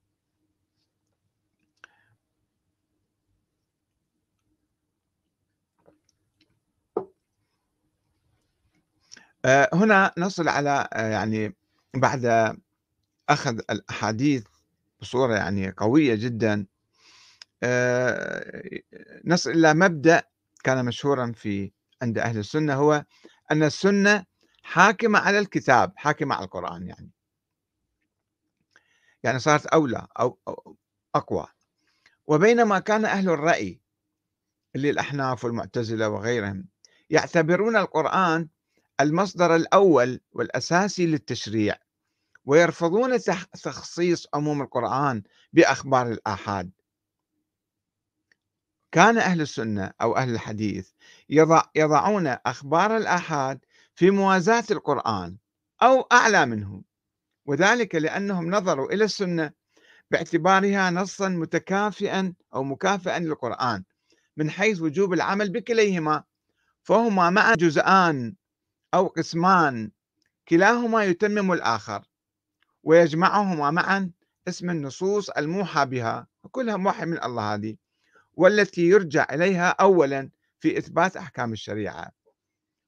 آه، 9.45 9.71
هنا 9.73 10.13
نصل 10.19 10.49
على 10.49 10.89
آه، 10.93 11.09
يعني 11.11 11.57
بعد 11.97 12.57
أخذ 13.29 13.61
الأحاديث 13.71 14.45
بصورة 15.01 15.37
يعني 15.37 15.71
قوية 15.71 16.15
جدا 16.15 16.67
نصل 19.25 19.51
إلى 19.51 19.75
مبدأ 19.75 20.23
كان 20.65 20.85
مشهورا 20.85 21.33
في 21.33 21.73
عند 22.03 22.19
أهل 22.19 22.39
السنة 22.39 22.75
هو 22.75 23.05
أن 23.53 23.63
السنة 23.63 24.25
حاكمة 24.63 25.19
على 25.19 25.39
الكتاب 25.39 25.93
حاكمة 25.97 26.35
على 26.35 26.45
القرآن 26.45 26.87
يعني. 26.87 27.11
يعني 29.23 29.39
صارت 29.39 29.67
أولى 29.67 30.07
أو 30.19 30.39
أقوى. 31.15 31.47
وبينما 32.27 32.79
كان 32.79 33.05
أهل 33.05 33.29
الرأي 33.29 33.81
اللي 34.77 34.91
الأحناف 34.91 35.45
والمعتزلة 35.45 36.09
وغيرهم 36.09 36.65
يعتبرون 37.11 37.77
القرآن 37.77 38.49
المصدر 39.01 39.57
الأول 39.57 40.21
والأساسي 40.33 41.07
للتشريع 41.07 41.77
ويرفضون 42.45 43.19
تخصيص 43.63 44.27
عموم 44.35 44.63
القرآن 44.63 45.23
بأخبار 45.53 46.07
الآحاد. 46.13 46.71
كان 48.97 49.19
أهل 49.19 49.41
السنة 49.41 49.93
أو 50.03 50.17
أهل 50.17 50.31
الحديث 50.31 50.91
يضع 51.29 51.63
يضعون 51.75 52.27
أخبار 52.27 52.97
الآحاد 52.97 53.65
في 53.95 54.11
موازاة 54.11 54.65
القرآن 54.71 55.37
أو 55.83 56.01
أعلى 56.01 56.47
منه 56.47 56.83
وذلك 57.47 57.95
لأنهم 57.95 58.51
نظروا 58.51 58.93
إلى 58.93 59.05
السنة 59.05 59.53
باعتبارها 60.11 60.91
نصا 60.91 61.29
متكافئا 61.29 62.35
أو 62.55 62.63
مكافئا 62.63 63.19
للقرآن 63.19 63.85
من 64.37 64.51
حيث 64.51 64.81
وجوب 64.81 65.13
العمل 65.13 65.53
بكليهما 65.53 66.25
فهما 66.83 67.31
مع 67.31 67.55
جزءان 67.55 68.35
أو 68.95 69.07
قسمان 69.07 69.91
كلاهما 70.49 71.05
يتمم 71.05 71.53
الآخر 71.53 72.03
ويجمعهما 72.83 73.71
معا 73.71 74.11
اسم 74.49 74.71
النصوص 74.71 75.31
الموحى 75.31 75.87
بها 75.87 76.27
كلها 76.51 76.77
موحى 76.77 77.07
من 77.07 77.25
الله 77.25 77.55
هذه. 77.55 77.86
والتي 78.37 78.83
يرجع 78.83 79.27
إليها 79.33 79.69
أولا 79.69 80.31
في 80.61 80.79
إثبات 80.79 81.17
أحكام 81.17 81.53
الشريعة. 81.53 82.13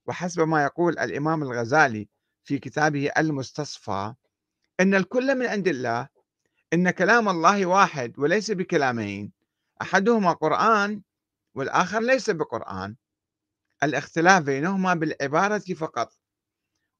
وحسب 0.06 0.48
ما 0.48 0.62
يقول 0.64 0.98
الإمام 0.98 1.42
الغزالي 1.42 2.08
في 2.44 2.58
كتابه 2.58 3.10
المستصفى 3.18 4.14
أن 4.80 4.94
الكل 4.94 5.38
من 5.38 5.46
عند 5.46 5.68
الله 5.68 6.08
إن 6.72 6.90
كلام 6.90 7.28
الله 7.28 7.66
واحد 7.66 8.18
وليس 8.18 8.50
بكلامين 8.50 9.32
أحدهما 9.82 10.32
قرآن 10.32 11.02
والآخر 11.54 12.00
ليس 12.00 12.30
بقرآن. 12.30 12.96
الاختلاف 13.82 14.42
بينهما 14.42 14.94
بالعبارة 14.94 15.58
فقط. 15.58 16.12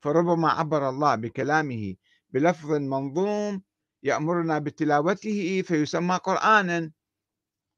فربما 0.01 0.51
عبر 0.51 0.89
الله 0.89 1.15
بكلامه 1.15 1.95
بلفظ 2.31 2.73
منظوم 2.73 3.63
يأمرنا 4.03 4.59
بتلاوته 4.59 5.63
فيسمى 5.63 6.17
قرآنا. 6.17 6.91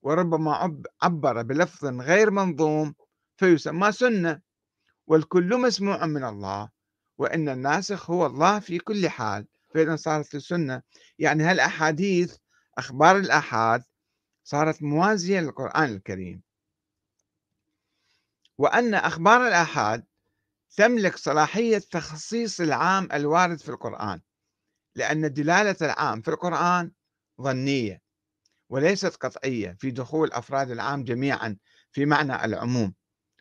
وربما 0.03 0.83
عبر 1.03 1.43
بلفظ 1.43 1.87
غير 2.01 2.31
منظوم 2.31 2.95
فيسمى 3.37 3.93
سنة. 3.93 4.41
والكل 5.07 5.57
مسموع 5.61 6.07
من 6.07 6.25
الله 6.25 6.71
وإن 7.19 7.49
الناسخ 7.49 8.11
هو 8.11 8.27
الله 8.27 8.61
في 8.61 8.79
كل 8.79 9.09
حال 9.09 9.47
فإذا 9.75 9.97
صارت 9.97 10.35
السنة. 10.35 10.83
يعني 11.19 11.43
هالأحاديث 11.45 12.37
أخبار 12.79 13.17
الآحاد 13.17 13.83
صارت 14.45 14.83
موازية 14.83 15.41
للقرآن 15.41 15.85
الكريم. 15.95 16.43
وأن 18.59 18.95
أخبار 18.95 19.49
الآحاد 19.49 20.05
تملك 20.77 21.17
صلاحية 21.17 21.79
تخصيص 21.79 22.61
العام 22.61 23.09
الوارد 23.13 23.59
في 23.59 23.69
القرآن 23.69 24.21
لأن 24.97 25.33
دلالة 25.33 25.77
العام 25.83 26.23
في 26.23 26.29
القرآن 26.29 26.93
ظنية. 27.43 28.03
وليست 28.71 29.17
قطعية 29.17 29.77
في 29.79 29.91
دخول 29.91 30.33
أفراد 30.33 30.71
العام 30.71 31.05
جميعا 31.05 31.57
في 31.93 32.07
معنى 32.07 32.45
العموم. 32.45 32.95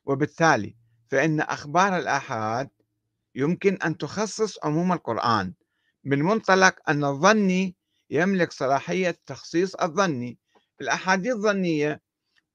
وبالتالي 0.06 0.76
فإن 1.12 1.42
أخبار 1.42 1.98
الآحاد 1.98 2.70
يمكن 3.36 3.74
أن 3.86 3.98
تخصص 3.98 4.66
عموم 4.66 4.94
القرآن 4.94 5.54
من 6.04 6.20
منطلق 6.20 6.90
أن 6.90 7.04
الظني 7.04 7.76
يملك 8.10 8.52
صلاحية 8.52 9.20
تخصيص 9.26 9.76
الظني. 9.76 10.40
الأحاديث 10.82 11.34
ظنية 11.34 12.02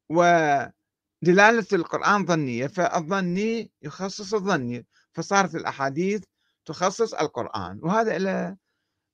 ودلالة 0.08 1.66
القرآن 1.72 2.26
ظنية 2.26 2.66
فالظني 2.66 3.70
يخصص 3.82 4.34
الظني 4.34 4.86
فصارت 5.12 5.54
الأحاديث 5.54 6.22
تخصص 6.64 7.14
القرآن. 7.14 7.80
وهذا 7.82 8.18
له 8.18 8.56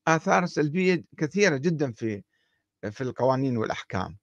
آثار 0.08 0.46
سلبية 0.46 1.04
كثيرة 1.18 1.56
جدا 1.56 1.92
في 1.92 2.22
في 2.90 3.00
القوانين 3.00 3.56
والأحكام. 3.56 4.16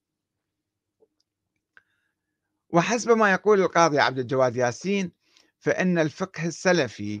وحسب 2.70 3.10
ما 3.10 3.32
يقول 3.32 3.60
القاضي 3.60 3.98
عبد 3.98 4.18
الجواد 4.18 4.56
ياسين 4.56 5.12
فإن 5.58 5.98
الفقه 5.98 6.46
السلفي 6.46 7.20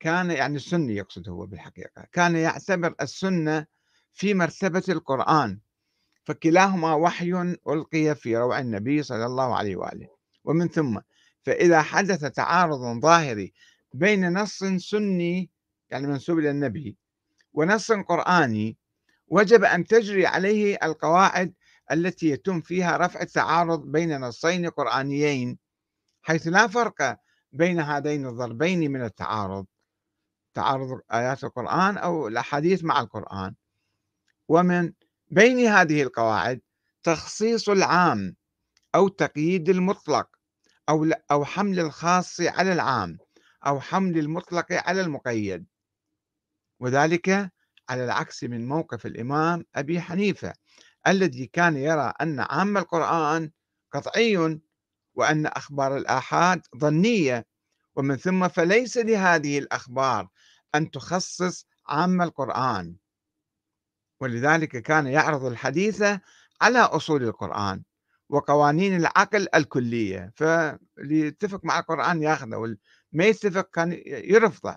كان 0.00 0.30
يعني 0.30 0.56
السني 0.56 0.96
يقصد 0.96 1.28
هو 1.28 1.46
بالحقيقة 1.46 2.06
كان 2.12 2.36
يعتبر 2.36 2.94
السنة 3.00 3.66
في 4.12 4.34
مرتبة 4.34 4.82
القرآن 4.88 5.60
فكلاهما 6.24 6.94
وحي 6.94 7.56
ألقي 7.68 8.14
في 8.14 8.36
روع 8.36 8.58
النبي 8.58 9.02
صلى 9.02 9.26
الله 9.26 9.56
عليه 9.56 9.76
وآله. 9.76 10.08
ومن 10.44 10.68
ثم 10.68 10.98
فإذا 11.42 11.82
حدث 11.82 12.20
تعارض 12.20 13.00
ظاهري 13.00 13.52
بين 13.94 14.32
نص 14.32 14.64
سني 14.64 15.50
يعني 15.90 16.06
منسوب 16.06 16.38
إلى 16.38 16.50
النبي 16.50 16.96
ونص 17.52 17.92
قرآني 17.92 18.76
وجب 19.30 19.64
أن 19.64 19.86
تجري 19.86 20.26
عليه 20.26 20.78
القواعد 20.82 21.54
التي 21.92 22.28
يتم 22.30 22.60
فيها 22.60 22.96
رفع 22.96 23.20
التعارض 23.20 23.82
بين 23.86 24.20
نصين 24.20 24.68
قرآنيين 24.68 25.58
حيث 26.22 26.46
لا 26.46 26.66
فرق 26.66 27.16
بين 27.52 27.80
هذين 27.80 28.26
الضربين 28.26 28.90
من 28.92 29.04
التعارض 29.04 29.66
تعارض 30.54 31.00
آيات 31.12 31.44
القرآن 31.44 31.98
أو 31.98 32.28
الأحاديث 32.28 32.84
مع 32.84 33.00
القرآن. 33.00 33.54
ومن 34.48 34.92
بين 35.28 35.66
هذه 35.66 36.02
القواعد 36.02 36.60
تخصيص 37.02 37.68
العام 37.68 38.36
أو 38.94 39.08
تقييد 39.08 39.68
المطلق 39.68 40.28
أو 40.88 41.04
أو 41.30 41.44
حمل 41.44 41.80
الخاص 41.80 42.40
على 42.40 42.72
العام 42.72 43.18
أو 43.66 43.80
حمل 43.80 44.18
المطلق 44.18 44.66
على 44.72 45.00
المقيد. 45.00 45.66
وذلك 46.80 47.52
على 47.90 48.04
العكس 48.04 48.44
من 48.44 48.68
موقف 48.68 49.06
الإمام 49.06 49.64
أبي 49.74 50.00
حنيفة 50.00 50.52
الذي 51.06 51.46
كان 51.46 51.76
يرى 51.76 52.12
أن 52.20 52.40
عام 52.40 52.78
القرآن 52.78 53.50
قطعي 53.92 54.60
وأن 55.14 55.46
أخبار 55.46 55.96
الآحاد 55.96 56.62
ظنية. 56.76 57.46
ومن 57.96 58.16
ثم 58.16 58.48
فليس 58.48 58.96
لهذه 58.96 59.58
الأخبار 59.58 60.28
أن 60.74 60.90
تخصص 60.90 61.66
عام 61.88 62.22
القرآن. 62.22 62.96
ولذلك 64.20 64.82
كان 64.82 65.06
يعرض 65.06 65.44
الحديث 65.44 66.02
على 66.60 66.78
أصول 66.78 67.22
القرآن 67.22 67.82
وقوانين 68.28 68.96
العقل 68.96 69.48
الكلية. 69.54 70.32
فاللي 70.36 71.20
يتفق 71.20 71.64
مع 71.64 71.78
القرآن 71.78 72.22
ياخذه 72.22 72.56
واللي 72.56 72.78
ما 73.12 73.24
يتفق 73.24 73.70
كان 73.70 74.02
يرفضه. 74.06 74.76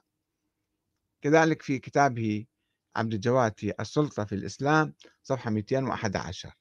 كذلك 1.22 1.62
في 1.62 1.80
كتابه 1.80 2.46
عبد 2.96 3.14
الجواد 3.14 3.54
في 3.60 3.74
السلطة 3.80 4.24
في 4.26 4.36
الإسلام 4.36 4.94
صفحة 5.24 5.50
211 5.50 6.54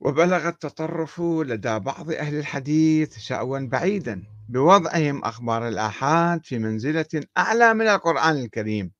وبلغ 0.00 0.48
التطرف 0.48 1.20
لدى 1.20 1.78
بعض 1.78 2.10
أهل 2.10 2.34
الحديث 2.38 3.18
شأوا 3.18 3.58
بعيدا 3.58 4.24
بوضعهم 4.48 5.24
أخبار 5.24 5.68
الآحاد 5.68 6.44
في 6.44 6.58
منزلة 6.58 7.24
أعلى 7.38 7.74
من 7.74 7.88
القرآن 7.88 8.36
الكريم 8.36 8.92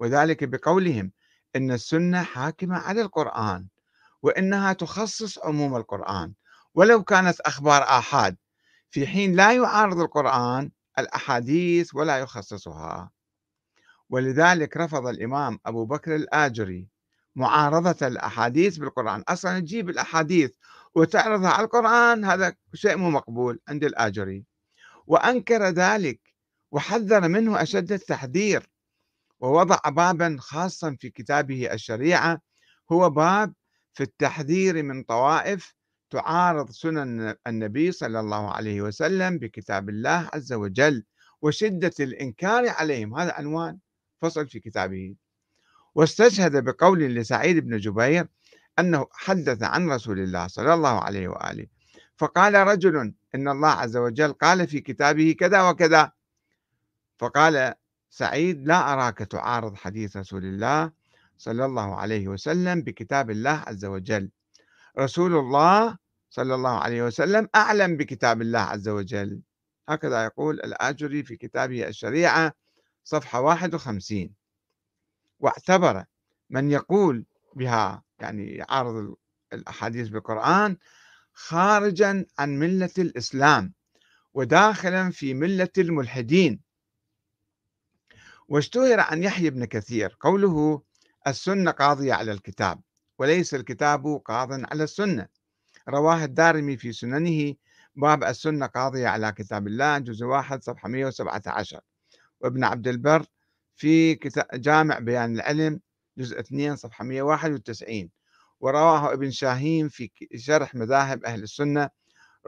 وذلك 0.00 0.44
بقولهم 0.44 1.12
إن 1.56 1.70
السنة 1.70 2.22
حاكمة 2.22 2.76
على 2.76 3.00
القرآن 3.00 3.68
وإنها 4.22 4.72
تخصص 4.72 5.38
عموم 5.38 5.76
القرآن 5.76 6.32
ولو 6.74 7.02
كانت 7.02 7.40
أخبار 7.40 7.82
آحاد 7.82 8.36
في 8.90 9.06
حين 9.06 9.36
لا 9.36 9.52
يعارض 9.52 9.98
القرآن 10.00 10.70
الأحاديث 10.98 11.94
ولا 11.94 12.18
يخصصها. 12.18 13.10
ولذلك 14.10 14.76
رفض 14.76 15.06
الإمام 15.06 15.58
أبو 15.66 15.84
بكر 15.84 16.16
الآجري 16.16 16.88
معارضة 17.36 18.06
الأحاديث 18.06 18.76
بالقرآن. 18.78 19.22
أصلا 19.28 19.60
تجيب 19.60 19.90
الأحاديث 19.90 20.50
وتعرضها 20.94 21.50
على 21.50 21.64
القرآن 21.64 22.24
هذا 22.24 22.54
شيء 22.74 22.96
مو 22.96 23.10
مقبول 23.10 23.60
عند 23.68 23.84
الآجري. 23.84 24.44
وأنكر 25.06 25.62
ذلك 25.62 26.20
وحذر 26.72 27.28
منه 27.28 27.62
أشد 27.62 27.92
التحذير 27.92 28.70
ووضع 29.40 29.78
بابا 29.86 30.36
خاصا 30.40 30.96
في 31.00 31.10
كتابه 31.10 31.72
الشريعة. 31.72 32.40
هو 32.92 33.10
باب 33.10 33.54
في 33.94 34.02
التحذير 34.02 34.82
من 34.82 35.02
طوائف 35.02 35.74
تعارض 36.12 36.70
سنن 36.70 37.34
النبي 37.46 37.92
صلى 37.92 38.20
الله 38.20 38.50
عليه 38.50 38.82
وسلم 38.82 39.38
بكتاب 39.38 39.88
الله 39.88 40.28
عز 40.34 40.52
وجل 40.52 41.04
وشدة 41.42 41.92
الإنكار 42.00 42.68
عليهم. 42.68 43.14
هذا 43.14 43.32
عنوان 43.32 43.78
فصل 44.22 44.48
في 44.48 44.60
كتابه. 44.60 45.14
واستشهد 45.94 46.64
بقول 46.64 47.00
لسعيد 47.00 47.58
بن 47.58 47.78
جبير 47.78 48.28
أنه 48.78 49.06
حدث 49.12 49.62
عن 49.62 49.90
رسول 49.90 50.20
الله 50.20 50.46
صلى 50.46 50.74
الله 50.74 51.00
عليه 51.00 51.28
وآله 51.28 51.66
فقال 52.16 52.54
رجل 52.54 53.14
إن 53.34 53.48
الله 53.48 53.68
عز 53.68 53.96
وجل 53.96 54.32
قال 54.32 54.68
في 54.68 54.80
كتابه 54.80 55.36
كذا 55.38 55.70
وكذا. 55.70 56.12
فقال 57.18 57.74
سعيد 58.10 58.68
لا 58.68 58.92
أراك 58.92 59.18
تعارض 59.18 59.74
حديث 59.74 60.16
رسول 60.16 60.44
الله 60.44 60.92
صلى 61.38 61.64
الله 61.64 61.96
عليه 61.96 62.28
وسلم 62.28 62.82
بكتاب 62.82 63.30
الله 63.30 63.64
عز 63.66 63.84
وجل. 63.84 64.30
رسول 64.98 65.34
الله 65.36 66.01
صلى 66.32 66.54
الله 66.54 66.78
عليه 66.78 67.02
وسلم 67.02 67.48
أعلم 67.54 67.96
بكتاب 67.96 68.42
الله 68.42 68.58
عز 68.58 68.88
وجل. 68.88 69.42
هكذا 69.88 70.24
يقول 70.24 70.54
الآجري 70.60 71.22
في 71.22 71.36
كتابه 71.36 71.88
الشريعة 71.88 72.52
صفحة 73.04 73.40
51 73.40 74.34
واعتبر 75.40 76.04
من 76.50 76.70
يقول 76.70 77.26
بها 77.56 78.02
يعني 78.20 78.50
يعارض 78.54 79.14
الأحاديث 79.52 80.08
بالقرآن 80.08 80.76
خارجا 81.32 82.26
عن 82.38 82.58
ملة 82.58 82.90
الإسلام 82.98 83.74
وداخلا 84.34 85.10
في 85.10 85.34
ملة 85.34 85.72
الملحدين. 85.78 86.60
واشتهر 88.48 89.00
عن 89.00 89.22
يحيى 89.22 89.50
بن 89.50 89.64
كثير 89.64 90.16
قوله 90.20 90.82
السنة 91.26 91.70
قاضية 91.70 92.12
على 92.12 92.32
الكتاب 92.32 92.80
وليس 93.18 93.54
الكتاب 93.54 94.22
قاض 94.24 94.52
على 94.52 94.84
السنة. 94.84 95.41
رواه 95.88 96.24
الدارمي 96.24 96.76
في 96.76 96.92
سننه 96.92 97.54
باب 97.96 98.24
السنة 98.24 98.66
قاضية 98.66 99.08
على 99.08 99.32
كتاب 99.32 99.66
الله 99.66 99.98
جزء 99.98 100.26
واحد 100.26 100.62
صفحة 100.62 100.88
117 100.88 101.80
وابن 102.40 102.64
عبد 102.64 102.88
البر 102.88 103.26
في 103.76 104.14
جامع 104.54 104.98
بيان 104.98 105.34
العلم 105.34 105.80
جزء 106.18 106.40
2 106.40 106.76
صفحة 106.76 107.04
191 107.04 108.10
ورواه 108.60 109.12
ابن 109.12 109.30
شاهين 109.30 109.88
في 109.88 110.10
شرح 110.36 110.74
مذاهب 110.74 111.24
أهل 111.24 111.42
السنة 111.42 111.90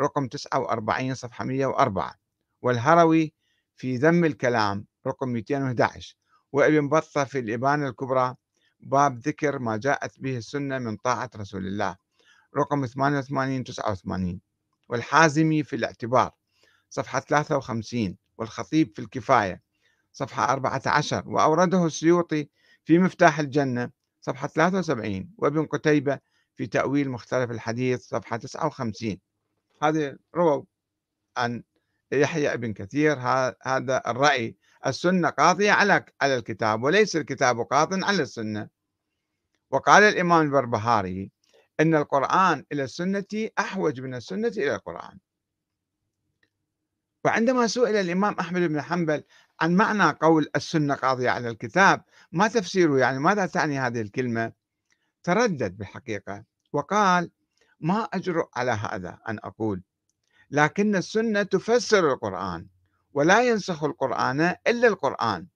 رقم 0.01 0.28
49 0.28 1.14
صفحة 1.14 1.45
104 1.45 2.14
والهروي 2.62 3.35
في 3.76 3.97
ذم 3.97 4.24
الكلام 4.24 4.87
رقم 5.07 5.28
211 5.28 6.16
وابن 6.53 6.89
بطة 6.89 7.24
في 7.24 7.39
الإبانة 7.39 7.89
الكبرى 7.89 8.35
باب 8.80 9.18
ذكر 9.18 9.59
ما 9.59 9.76
جاءت 9.76 10.20
به 10.20 10.37
السنة 10.37 10.78
من 10.78 10.97
طاعة 10.97 11.30
رسول 11.37 11.66
الله. 11.66 11.97
رقم 12.57 12.86
88 12.86 13.64
89 13.64 14.40
والحازمي 14.88 15.62
في 15.62 15.76
الاعتبار 15.76 16.30
صفحة 16.90 17.20
53 17.20 18.16
والخطيب 18.38 18.92
في 18.94 18.98
الكفاية 19.02 19.62
صفحة 20.12 20.52
14 20.52 21.28
وأورده 21.28 21.86
السيوطي 21.86 22.48
في 22.84 22.98
مفتاح 22.98 23.38
الجنة 23.38 23.90
صفحة 24.20 24.48
73 24.48 25.30
وابن 25.38 25.66
قتيبة 25.66 26.18
في 26.57 26.66
تأويل 26.66 27.11
مختلف 27.11 27.50
الحديث 27.50 28.00
صفحة 28.00 28.36
59 28.36 29.18
هذه 29.82 30.16
رووا 30.34 30.64
عن 31.36 31.62
يحيى 32.12 32.55
ابن 32.55 32.72
كثير. 32.72 33.18
هذا 33.62 34.02
الرأي. 34.07 34.57
السنة 34.86 35.30
قاضية 35.30 35.72
على 35.72 36.05
على 36.20 36.34
الكتاب 36.36 36.82
وليس 36.82 37.16
الكتاب 37.16 37.61
قاض 37.61 38.05
على 38.05 38.22
السنة. 38.22 38.68
وقال 39.70 40.02
الإمام 40.02 40.42
البربهاري 40.42 41.30
أن 41.81 41.95
القرآن 41.95 42.64
إلى 42.72 42.85
السنة 42.85 43.49
أحوج 43.59 44.01
من 44.01 44.14
السنة 44.14 44.49
إلى 44.49 44.75
القرآن. 44.75 45.18
وعندما 47.25 47.66
سئل 47.66 47.97
الإمام 47.97 48.35
أحمد 48.41 48.61
بن 48.61 48.83
حنبل 48.83 49.25
عن 49.61 49.75
معنى 49.75 50.18
قول 50.20 50.49
السنة 50.57 50.95
قاضية 50.95 51.31
على 51.31 51.49
الكتاب 51.51 52.05
ما 52.33 52.49
تفسيره 52.49 52.99
يعني 52.99 53.18
ماذا 53.18 53.47
تعني 53.47 53.79
هذه 53.79 54.01
الكلمة؟ 54.01 54.53
تردد 55.22 55.77
بالحقيقة 55.77 56.45
وقال 56.72 57.31
ما 57.81 58.09
أجرؤ 58.12 58.49
على 58.57 58.70
هذا 58.70 59.18
أن 59.29 59.39
أقول 59.39 59.83
لكن 60.51 60.97
السنة 60.97 61.43
تفسر 61.43 62.12
القرآن 62.12 62.66
ولا 63.12 63.49
ينسخ 63.49 63.85
القرآن 63.85 64.41
إلا 64.66 64.89
القرآن. 64.89 65.47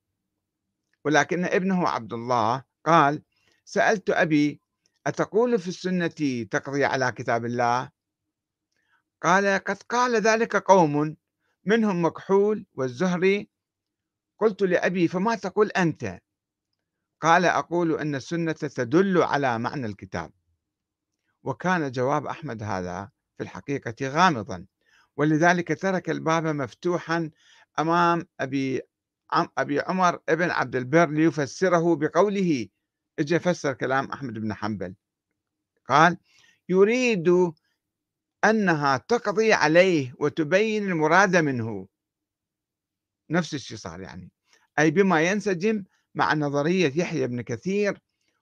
ولكن 1.04 1.44
ابنه 1.44 1.88
عبد 1.88 2.12
الله 2.12 2.64
قال 2.84 3.22
سألت 3.64 4.10
أبي 4.10 4.60
أتقول 5.08 5.58
في 5.58 5.68
السنة 5.68 6.44
تقضي 6.50 6.84
على 6.84 7.12
كتاب 7.12 7.44
الله؟ 7.44 7.90
قال 9.22 9.64
قد 9.64 9.82
قال 9.82 10.16
ذلك 10.16 10.56
قوم 10.56 11.16
منهم 11.64 12.04
مكحول 12.04 12.66
والزهري. 12.74 13.50
قلت 14.38 14.62
لأبي 14.62 15.08
فما 15.08 15.34
تقول 15.34 15.70
أنت؟ 15.70 16.20
قال 17.20 17.44
أقول 17.44 18.00
أن 18.00 18.14
السنة 18.14 18.52
تدل 18.52 19.22
على 19.22 19.58
معنى 19.58 19.86
الكتاب. 19.86 20.32
وكان 21.42 21.90
جواب 21.90 22.26
أحمد 22.26 22.62
هذا 22.62 23.10
في 23.36 23.42
الحقيقة 23.42 24.08
غامضا. 24.08 24.66
ولذلك 25.16 25.80
ترك 25.80 26.10
الباب 26.10 26.46
مفتوحا 26.46 27.30
أمام 27.78 28.26
أبي 28.40 28.82
أبي 29.58 29.80
عمر 29.80 30.20
ابن 30.28 30.50
عبد 30.50 30.76
البر 30.76 31.10
ليفسره 31.10 31.96
بقوله 31.96 32.68
اجى 33.18 33.38
فسر 33.38 33.72
كلام 33.72 34.12
أحمد 34.12 34.34
بن 34.34 34.54
حنبل. 34.54 34.94
قال 35.88 36.16
يريد 36.68 37.52
أنها 38.44 38.96
تقضي 38.96 39.52
عليه 39.52 40.14
وتبين 40.18 40.88
المراد 40.88 41.36
منه. 41.36 41.88
نفس 43.30 43.54
الشيء 43.54 43.76
صار 43.76 44.00
يعني. 44.00 44.30
أي 44.78 44.90
بما 44.90 45.22
ينسجم 45.22 45.84
مع 46.14 46.34
نظرية 46.34 46.92
يحيى 46.96 47.26
بن 47.26 47.40
كثير 47.40 48.00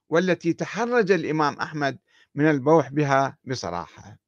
والتي 0.08 0.52
تحرج 0.52 1.12
الإمام 1.12 1.54
أحمد 1.54 1.98
من 2.34 2.50
البوح 2.50 2.88
بها 2.88 3.38
بصراحة. 3.44 4.18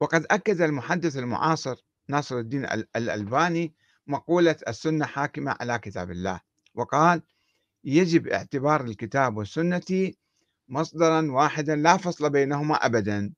وقد 0.00 0.26
أكد 0.30 0.60
المحدث 0.60 1.16
المعاصر 1.16 1.76
ناصر 2.08 2.38
الدين 2.38 2.64
الألباني 2.96 3.74
مقولة 4.06 4.56
السنة 4.68 5.06
حاكمة 5.06 5.56
على 5.60 5.78
كتاب 5.78 6.10
الله. 6.10 6.40
وقال 6.74 7.22
يجب 7.84 8.28
اعتبار 8.28 8.84
الكتاب 8.84 9.36
والسنة 9.36 10.12
مصدرا 10.68 11.32
واحدا 11.32 11.76
لا 11.76 11.96
فصل 11.96 12.30
بينهما 12.30 12.74
أبدا. 12.74 13.32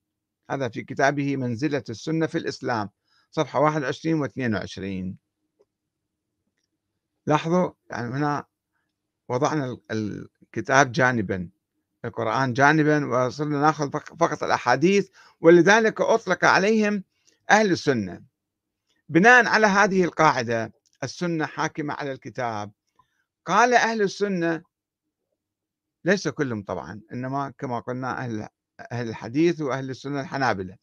هذا 0.51 0.69
في 0.69 0.83
كتابه 0.83 1.37
منزلة 1.37 1.85
السنة 1.89 2.27
في 2.27 2.39
الإسلام 2.39 2.91
صفحة 3.31 3.61
21 3.61 4.21
و 4.21 4.25
22 4.25 5.17
لاحظوا 7.27 7.71
يعني 7.91 8.15
هنا 8.15 8.45
وضعنا 9.29 9.79
الكتاب 9.91 10.93
جانبا 10.93 11.51
القرآن 12.05 12.53
جانبا 12.53 13.07
وصرنا 13.07 13.61
نأخذ 13.61 13.91
فقط 14.21 14.43
الأحاديث 14.43 15.11
ولذلك 15.41 16.01
أطلق 16.01 16.45
عليهم 16.45 17.05
أهل 17.51 17.71
السنة. 17.73 18.23
بناء 19.09 19.47
على 19.47 19.67
هذه 19.67 20.05
القاعدة 20.05 20.73
السنة 21.03 21.47
حاكمة 21.47 21.95
على 21.95 22.13
الكتاب. 22.13 22.73
قال 23.47 23.75
أهل 23.75 24.03
السنة 24.03 24.63
ليس 26.05 26.29
كلهم 26.29 26.63
طبعا 26.63 27.01
إنما 27.13 27.53
كما 27.59 27.81
قلنا 27.81 28.19
أهل 28.19 28.49
أهل 28.93 29.09
الحديث 29.09 29.61
وأهل 29.61 29.91
السنة 29.91 30.21
الحنابلة. 30.21 30.77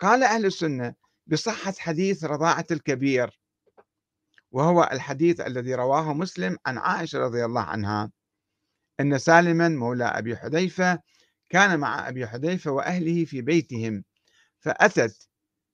قال 0.00 0.22
أهل 0.22 0.46
السنة 0.46 0.94
بصحة 1.26 1.74
حديث 1.78 2.24
رضاعة 2.24 2.66
الكبير 2.70 3.40
وهو 4.50 4.88
الحديث 4.92 5.40
الذي 5.40 5.74
رواه 5.74 6.14
مسلم 6.14 6.58
عن 6.66 6.78
عائشة 6.78 7.18
رضي 7.18 7.44
الله 7.44 7.60
عنها 7.62 8.10
أن 9.00 9.18
سالما 9.18 9.68
مولى 9.68 10.04
أبي 10.04 10.36
حذيفة 10.36 10.98
كان 11.50 11.78
مع 11.80 12.08
أبي 12.08 12.26
حذيفة 12.26 12.70
وأهله 12.70 13.24
في 13.24 13.42
بيتهم 13.42 14.04
فأتت 14.60 15.28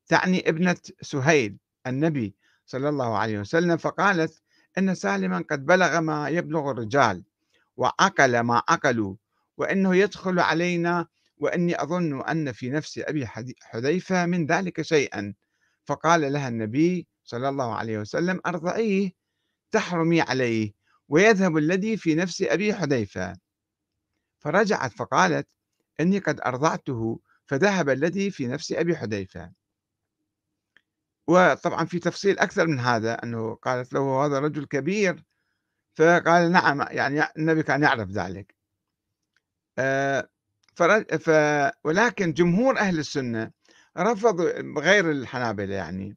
تعني 0.07 0.49
ابنة 0.49 0.77
سهيل 1.01 1.59
النبي 1.87 2.35
صلى 2.67 2.89
الله 2.89 3.19
عليه 3.19 3.39
وسلم 3.39 3.77
فقالت 3.77 4.43
أن 4.79 4.95
سالما 4.95 5.45
قد 5.51 5.67
بلغ 5.67 6.01
ما 6.01 6.29
يبلغ 6.29 6.71
الرجال 6.71 7.25
وعقل 7.77 8.41
ما 8.41 8.63
عقلوا 8.69 9.17
وأنه 9.57 9.97
يدخل 9.97 10.39
علينا 10.39 11.07
وأني 11.39 11.83
أظن 11.83 12.23
أن 12.23 12.53
في 12.53 12.71
نفس 12.71 12.99
أبي 12.99 13.27
حذيفة 13.61 14.27
من 14.27 14.47
ذلك 14.47 14.83
شيئا. 14.83 15.35
فقال 15.85 16.33
لها 16.33 16.49
النبي 16.49 17.07
صلى 17.25 17.49
الله 17.49 17.75
عليه 17.75 17.99
وسلم 17.99 18.41
أرضعيه؟ 18.47 19.11
تحرمي 19.71 20.21
عليه 20.21 20.73
ويذهب 21.09 21.57
الذي 21.57 21.97
في 21.97 22.15
نفس 22.15 22.43
أبي 22.43 22.75
حذيفة. 22.75 23.37
فرجعت 24.39 24.93
فقالت 24.93 25.49
إني 26.01 26.19
قد 26.19 26.41
أرضعته 26.41 27.21
فذهب 27.47 27.89
الذي 27.89 28.31
في 28.31 28.47
نفس 28.47 28.73
أبي 28.73 28.97
حذيفة. 28.97 29.53
وطبعا 31.27 31.85
في 31.85 31.99
تفصيل 31.99 32.39
أكثر 32.39 32.67
من 32.67 32.81
هذا 32.81 33.15
أنه 33.15 33.55
قالت 33.55 33.93
له 33.93 34.27
هذا 34.27 34.39
رجل 34.39 34.65
كبير 34.67 35.25
فقال 35.95 36.53
نعم 36.53 36.81
يعني 36.91 37.25
النبي 37.39 37.63
كان 37.63 37.83
يعرف 37.83 38.09
ذلك. 38.11 38.55
آه، 39.79 40.29
ف 40.75 41.31
ولكن 41.85 42.33
جمهور 42.33 42.79
أهل 42.79 42.99
السنة 42.99 43.51
رفضوا 43.99 44.81
غير 44.81 45.11
الحنابلة 45.11 45.75
يعني 45.75 46.17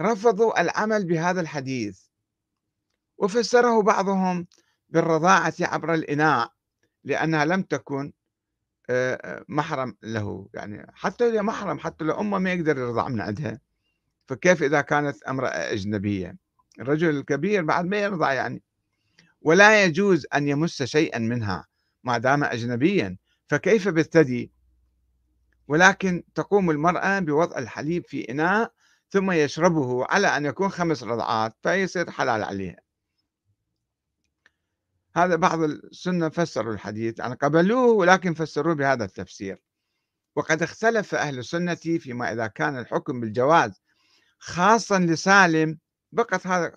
رفضوا 0.00 0.60
العمل 0.60 1.04
بهذا 1.06 1.40
الحديث. 1.40 2.00
وفسره 3.18 3.82
بعضهم 3.82 4.46
بالرضاعة 4.88 5.54
عبر 5.60 5.94
الإناء 5.94 6.52
لأنها 7.04 7.44
لم 7.44 7.62
تكن 7.62 8.12
آه، 8.90 9.44
محرم 9.48 9.96
له 10.02 10.48
يعني 10.54 10.86
حتى 10.94 11.30
لو 11.30 11.42
محرم 11.42 11.78
حتى 11.78 12.04
لو 12.04 12.20
أمه 12.20 12.38
ما 12.38 12.52
يقدر 12.52 12.78
يرضع 12.78 13.08
من 13.08 13.20
عندها. 13.20 13.60
فكيف 14.28 14.62
إذا 14.62 14.80
كانت 14.80 15.22
امرأة 15.22 15.72
أجنبية؟ 15.72 16.36
الرجل 16.80 17.10
الكبير 17.10 17.64
بعد 17.64 17.84
ما 17.84 17.96
يرضع 17.96 18.32
يعني. 18.32 18.62
ولا 19.40 19.84
يجوز 19.84 20.26
أن 20.34 20.48
يمس 20.48 20.82
شيئا 20.82 21.18
منها 21.18 21.66
ما 22.04 22.18
دام 22.18 22.44
أجنبيا. 22.44 23.16
فكيف 23.48 23.88
بالثدي؟ 23.88 24.52
ولكن 25.68 26.22
تقوم 26.34 26.70
المرأة 26.70 27.18
بوضع 27.18 27.58
الحليب 27.58 28.04
في 28.06 28.30
إناء 28.30 28.72
ثم 29.10 29.30
يشربه 29.30 30.04
على 30.04 30.26
أن 30.26 30.46
يكون 30.46 30.68
خمس 30.68 31.02
رضعات 31.02 31.56
فيصير 31.62 32.10
حلال 32.10 32.44
عليها. 32.44 32.76
هذا 35.16 35.36
بعض 35.36 35.62
السنة 35.62 36.28
فسروا 36.28 36.72
الحديث 36.72 37.18
يعني 37.18 37.34
قبلوه 37.34 37.86
ولكن 37.86 38.34
فسروه 38.34 38.74
بهذا 38.74 39.04
التفسير. 39.04 39.62
وقد 40.36 40.62
اختلف 40.62 41.14
أهل 41.14 41.38
السنة 41.38 41.74
فيما 41.74 42.32
إذا 42.32 42.46
كان 42.46 42.78
الحكم 42.78 43.20
بالجواز 43.20 43.82
خاصا 44.38 44.98
لسالم 44.98 45.78
بقت 46.12 46.46
هذا 46.46 46.76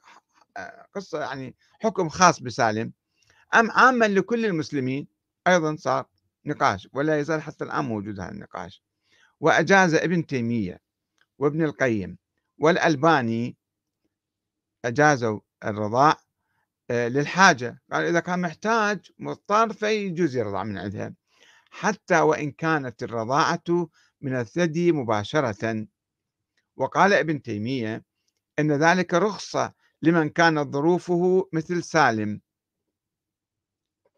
قصة 0.95 1.19
يعني 1.19 1.55
حكم 1.81 2.09
خاص 2.09 2.39
بسالم. 2.39 2.93
أم 3.55 3.71
عاما 3.71 4.05
لكل 4.05 4.45
المسلمين 4.45 5.07
أيضا 5.47 5.75
صار 5.75 6.05
نقاش 6.45 6.87
ولا 6.93 7.19
يزال 7.19 7.41
حتى 7.41 7.63
الآن 7.63 7.85
موجود 7.85 8.19
هذا 8.19 8.31
النقاش. 8.31 8.83
وأجاز 9.39 9.93
ابن 9.93 10.25
تيمية 10.25 10.81
وابن 11.39 11.63
القيم 11.63 12.17
والألباني 12.57 13.57
أجازوا 14.85 15.39
الرضاع 15.65 16.17
آه، 16.89 17.07
للحاجة. 17.07 17.81
قال 17.91 18.05
إذا 18.05 18.19
كان 18.19 18.41
محتاج 18.41 19.11
مضطر 19.19 19.73
فيجوز 19.73 20.35
يرضع 20.35 20.63
من 20.63 20.77
عندها 20.77 21.13
حتى 21.71 22.19
وإن 22.19 22.51
كانت 22.51 23.03
الرضاعة 23.03 23.89
من 24.21 24.35
الثدي 24.35 24.91
مباشرة. 24.91 25.87
وقال 26.81 27.13
ابن 27.13 27.41
تيمية 27.41 28.03
أن 28.59 28.71
ذلك 28.71 29.13
رخصة 29.13 29.73
لمن 30.01 30.29
كانت 30.29 30.73
ظروفه 30.73 31.49
مثل 31.53 31.83
سالم. 31.83 32.41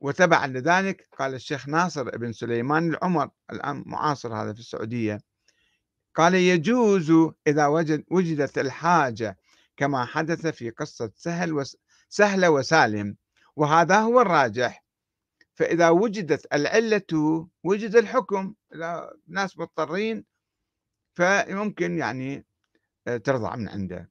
وتبعا 0.02 0.48
لذلك 0.48 1.08
قال 1.20 1.34
الشيخ 1.34 1.70
ناصر 1.70 2.18
بن 2.18 2.32
سليمان 2.32 2.90
العمر 2.90 3.30
الآن 3.52 3.84
معاصر 3.86 4.36
هذا 4.36 4.54
في 4.54 4.60
السعودية 4.60 5.22
قال 6.16 6.36
يجوز 6.36 7.12
إذا 7.48 7.68
وجد 7.68 8.04
وجدت 8.12 8.58
الحاجة 8.58 9.38
كما 9.78 10.06
حدث 10.06 10.48
في 10.48 10.70
قصة 10.70 11.12
سهل 11.16 11.54
وس 11.54 11.78
سهلة 12.10 12.50
وسالم 12.50 13.18
وهذا 13.56 14.00
هو 14.00 14.22
الراجح. 14.22 14.84
فإذا 15.54 15.90
وجدت 15.90 16.54
العلة 16.54 17.48
وجد 17.64 17.96
الحكم 17.96 18.54
إذا 18.76 19.14
ناس 19.28 19.58
مضطرين 19.58 20.26
فيمكن 21.16 21.98
يعني 21.98 22.46
ترضع 23.06 23.56
من 23.56 23.70
عنده. 23.70 24.10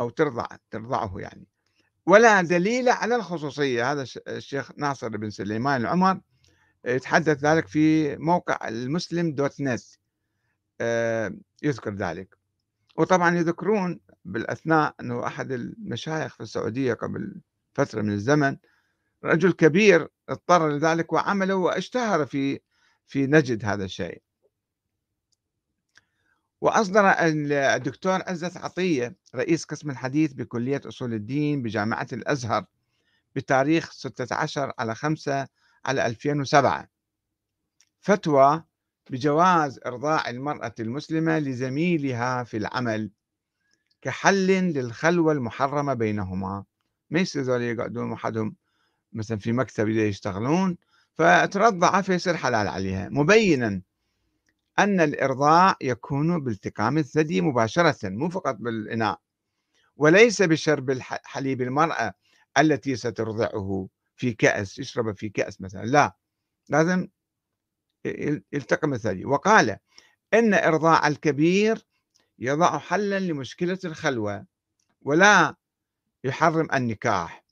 أو 0.00 0.10
ترضع 0.10 0.46
ترضعه 0.70 1.18
يعني. 1.18 1.46
ولا 2.06 2.42
دليل 2.42 2.88
على 2.88 3.16
الخصوصية. 3.16 3.92
هذا 3.92 4.06
الشيخ 4.28 4.72
ناصر 4.76 5.08
بن 5.08 5.30
سليمان 5.30 5.80
العمر 5.80 6.20
يتحدث 6.84 7.44
ذلك 7.44 7.68
في 7.68 8.16
موقع 8.16 8.68
المسلم 8.68 9.34
دوت 9.34 9.60
نت. 9.60 9.82
آه، 10.80 11.34
يذكر 11.62 11.94
ذلك. 11.94 12.36
وطبعا 12.96 13.36
يذكرون 13.36 14.00
بالأثناء 14.24 14.94
أنه 15.00 15.26
أحد 15.26 15.52
المشايخ 15.52 16.34
في 16.34 16.40
السعودية 16.40 16.94
قبل 16.94 17.40
فترة 17.74 18.02
من 18.02 18.12
الزمن 18.12 18.56
رجل 19.24 19.52
كبير 19.52 20.08
اضطر 20.28 20.68
لذلك 20.68 21.12
وعمله 21.12 21.54
واشتهر 21.54 22.26
في 22.26 22.60
في 23.06 23.26
نجد 23.26 23.64
هذا 23.64 23.84
الشيء. 23.84 24.22
وأصدر 26.64 27.10
الدكتور 27.18 28.22
عزت 28.26 28.56
عطية 28.56 29.16
رئيس 29.34 29.64
قسم 29.64 29.90
الحديث 29.90 30.32
بكلية 30.32 30.80
أصول 30.86 31.14
الدين 31.14 31.62
بجامعة 31.62 32.06
الأزهر 32.12 32.64
بتاريخ 33.36 33.92
16 33.92 34.72
على 34.78 34.94
5 34.94 35.46
على 35.84 36.06
2007 36.06 36.88
فتوى 38.00 38.64
بجواز 39.10 39.80
إرضاع 39.86 40.30
المرأة 40.30 40.74
المسلمة 40.80 41.38
لزميلها 41.38 42.44
في 42.44 42.56
العمل 42.56 43.10
كحل 44.02 44.46
للخلوة 44.46 45.32
المحرمة 45.32 45.94
بينهما. 45.94 46.64
ما 47.10 47.20
يصير 47.20 47.60
يقعدون 47.60 48.12
وحدهم 48.12 48.56
مثلا 49.12 49.38
في 49.38 49.52
مكتب 49.52 49.88
يشتغلون 49.88 50.76
فترضع 51.14 52.00
فيصير 52.00 52.36
حلال 52.36 52.68
عليها. 52.68 53.08
مبينا 53.08 53.82
أن 54.78 55.00
الإرضاع 55.00 55.76
يكون 55.82 56.44
بالتقام 56.44 56.98
الثدي 56.98 57.40
مباشرة 57.40 58.08
مو 58.08 58.28
فقط 58.28 58.54
بالإناء. 58.54 59.20
وليس 59.96 60.42
بشرب 60.42 60.98
حليب 61.00 61.62
المرأة 61.62 62.14
التي 62.58 62.96
سترضعه 62.96 63.88
في 64.16 64.32
كأس 64.32 64.78
يشرب 64.78 65.16
في 65.16 65.28
كأس 65.28 65.60
مثلا 65.60 65.84
لا. 65.84 66.16
لازم 66.68 67.08
يلتقم 68.52 68.92
الثدي. 68.94 69.24
وقال 69.24 69.76
إن 70.34 70.54
إرضاع 70.54 71.08
الكبير 71.08 71.86
يضع 72.38 72.78
حلا 72.78 73.20
لمشكلة 73.20 73.78
الخلوة 73.84 74.46
ولا 75.02 75.54
يحرم 76.24 76.68
النكاح. 76.74 77.44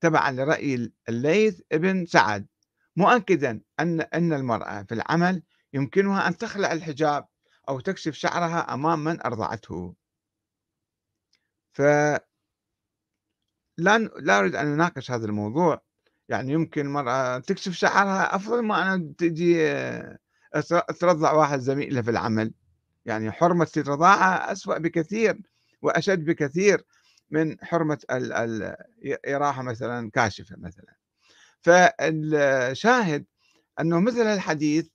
تبعا 0.00 0.32
لرأي 0.32 0.92
الليث 1.08 1.60
ابن 1.72 2.06
سعد. 2.06 2.46
مؤكدا 2.96 3.60
أن 3.80 4.00
أن 4.00 4.32
المرأة 4.32 4.82
في 4.82 4.94
العمل 4.94 5.42
يمكنها 5.72 6.28
أن 6.28 6.36
تخلع 6.36 6.72
الحجاب 6.72 7.26
أو 7.68 7.80
تكشف 7.80 8.14
شعرها 8.14 8.74
أمام 8.74 9.04
من 9.04 9.20
أرضعته. 9.22 9.94
ف 11.72 11.82
لا 13.78 14.38
أريد 14.38 14.54
أن 14.54 14.66
أناقش 14.66 15.10
هذا 15.10 15.26
الموضوع. 15.26 15.82
يعني 16.28 16.52
يمكن 16.52 16.86
المرأة 16.86 17.38
تكشف 17.38 17.72
شعرها 17.72 18.36
أفضل 18.36 18.62
ما 18.62 18.82
أنا 18.82 19.14
تجي 19.18 19.72
ترضع 21.00 21.32
واحد 21.32 21.58
زميلها 21.58 22.02
في 22.02 22.10
العمل. 22.10 22.54
يعني 23.04 23.32
حرمة 23.32 23.68
الرضاعة 23.76 24.52
أسوأ 24.52 24.78
بكثير 24.78 25.40
وأشد 25.82 26.24
بكثير 26.24 26.84
من 27.30 27.64
حرمة 27.64 27.98
الإراحة 28.10 29.62
مثلا 29.62 30.10
كاشفة 30.10 30.56
مثلا. 30.58 30.94
فالشاهد 31.60 33.26
أنه 33.80 34.00
مثل 34.00 34.22
الحديث 34.26 34.88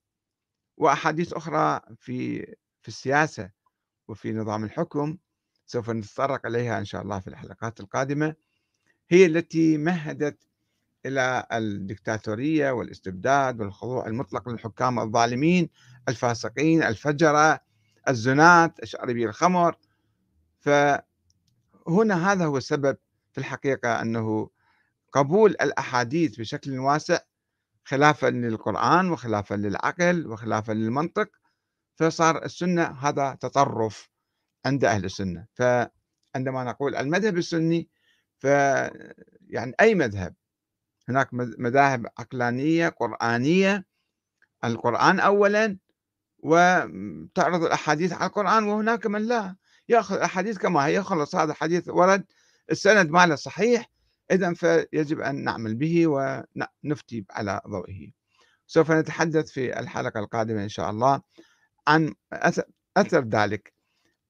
وأحاديث 0.78 1.34
أخرى 1.34 1.82
في 1.96 2.40
في 2.82 2.88
السياسة 2.88 3.50
وفي 4.08 4.34
نظام 4.34 4.64
الحكم 4.64 5.18
سوف 5.66 5.90
نتطرق 5.90 6.46
إليها 6.46 6.80
إن 6.80 6.86
شاء 6.86 7.02
الله 7.02 7.20
في 7.20 7.28
الحلقات 7.28 7.80
القادمة. 7.80 8.36
هي 9.10 9.26
التي 9.26 9.78
مهدت 9.78 10.38
إلى 11.06 11.46
الدكتاتورية 11.52 12.72
والاستبداد 12.72 13.62
والخضوع 13.62 14.08
المطلق 14.08 14.50
للحكام 14.50 15.00
الظالمين 15.00 15.70
الفاسقين 16.10 16.84
الفجرة 16.84 17.60
الزناة 18.08 18.74
شاربي 18.84 19.26
الخمر. 19.26 19.76
فهنا 20.60 22.32
هذا 22.32 22.46
هو 22.46 22.58
السبب 22.58 22.98
في 23.32 23.38
الحقيقة 23.38 24.02
أنه 24.02 24.50
قبول 25.12 25.52
الأحاديث 25.52 26.36
بشكل 26.36 26.80
واسع 26.80 27.20
خلافا 27.86 28.28
للقرآن 28.28 29.12
وخلافا 29.12 29.56
للعقل 29.56 30.28
وخلافا 30.28 30.72
للمنطق 30.72 31.30
فصار 31.96 32.46
السنة 32.46 32.84
هذا 32.84 33.38
تطرف 33.42 34.10
عند 34.66 34.86
أهل 34.86 35.06
السنة. 35.06 35.48
فعندما 35.54 36.64
نقول 36.64 36.96
المذهب 36.96 37.38
السني 37.38 37.90
ف 38.40 38.44
يعني 39.50 39.74
أي 39.80 39.96
مذهب 39.96 40.36
هناك 41.10 41.30
مذاهب 41.34 42.08
عقلانية 42.18 42.90
قرآنية 42.90 43.86
القرآن 44.64 45.20
أولا 45.20 45.78
وتعرض 46.40 47.64
الأحاديث 47.64 48.14
على 48.14 48.26
القرآن 48.26 48.64
وهناك 48.64 49.06
من 49.06 49.22
لا 49.22 49.56
يأخذ 49.90 50.16
الأحاديث 50.16 50.58
كما 50.58 50.86
هي 50.86 51.04
خلص 51.04 51.36
هذا 51.36 51.54
حديث 51.54 51.90
ورد 51.90 52.26
السند 52.72 53.10
ماله 53.10 53.36
صحيح 53.36 53.90
إذا 54.32 54.54
فيجب 54.54 55.20
أن 55.20 55.44
نعمل 55.44 55.76
به 55.76 56.08
ونفتي 56.08 57.26
على 57.32 57.62
ضوئه. 57.68 58.12
سوف 58.68 58.92
نتحدث 58.92 59.52
في 59.52 59.80
الحلقة 59.80 60.20
القادمة 60.20 60.64
إن 60.64 60.70
شاء 60.70 60.90
الله 60.90 61.22
عن 61.88 62.14
أثر 62.98 63.26
ذلك. 63.26 63.74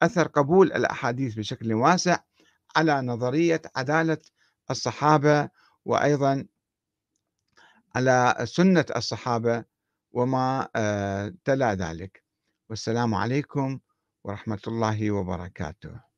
أثر 0.01 0.27
قبول 0.27 0.73
الأحاديث 0.73 1.35
بشكل 1.35 1.73
واسع 1.73 2.17
على 2.75 3.01
نظرية 3.01 3.61
عدالة 3.75 4.17
الصحابة 4.71 5.49
وأيضا 5.85 6.45
على 7.95 8.35
سنة 8.43 8.85
الصحابة 8.95 9.63
وما 10.11 10.69
آه، 10.75 11.33
تلا 11.45 11.73
ذلك. 11.73 12.23
والسلام 12.69 13.15
عليكم 13.15 13.79
ورحمة 14.23 14.61
الله 14.67 15.11
وبركاته. 15.11 16.12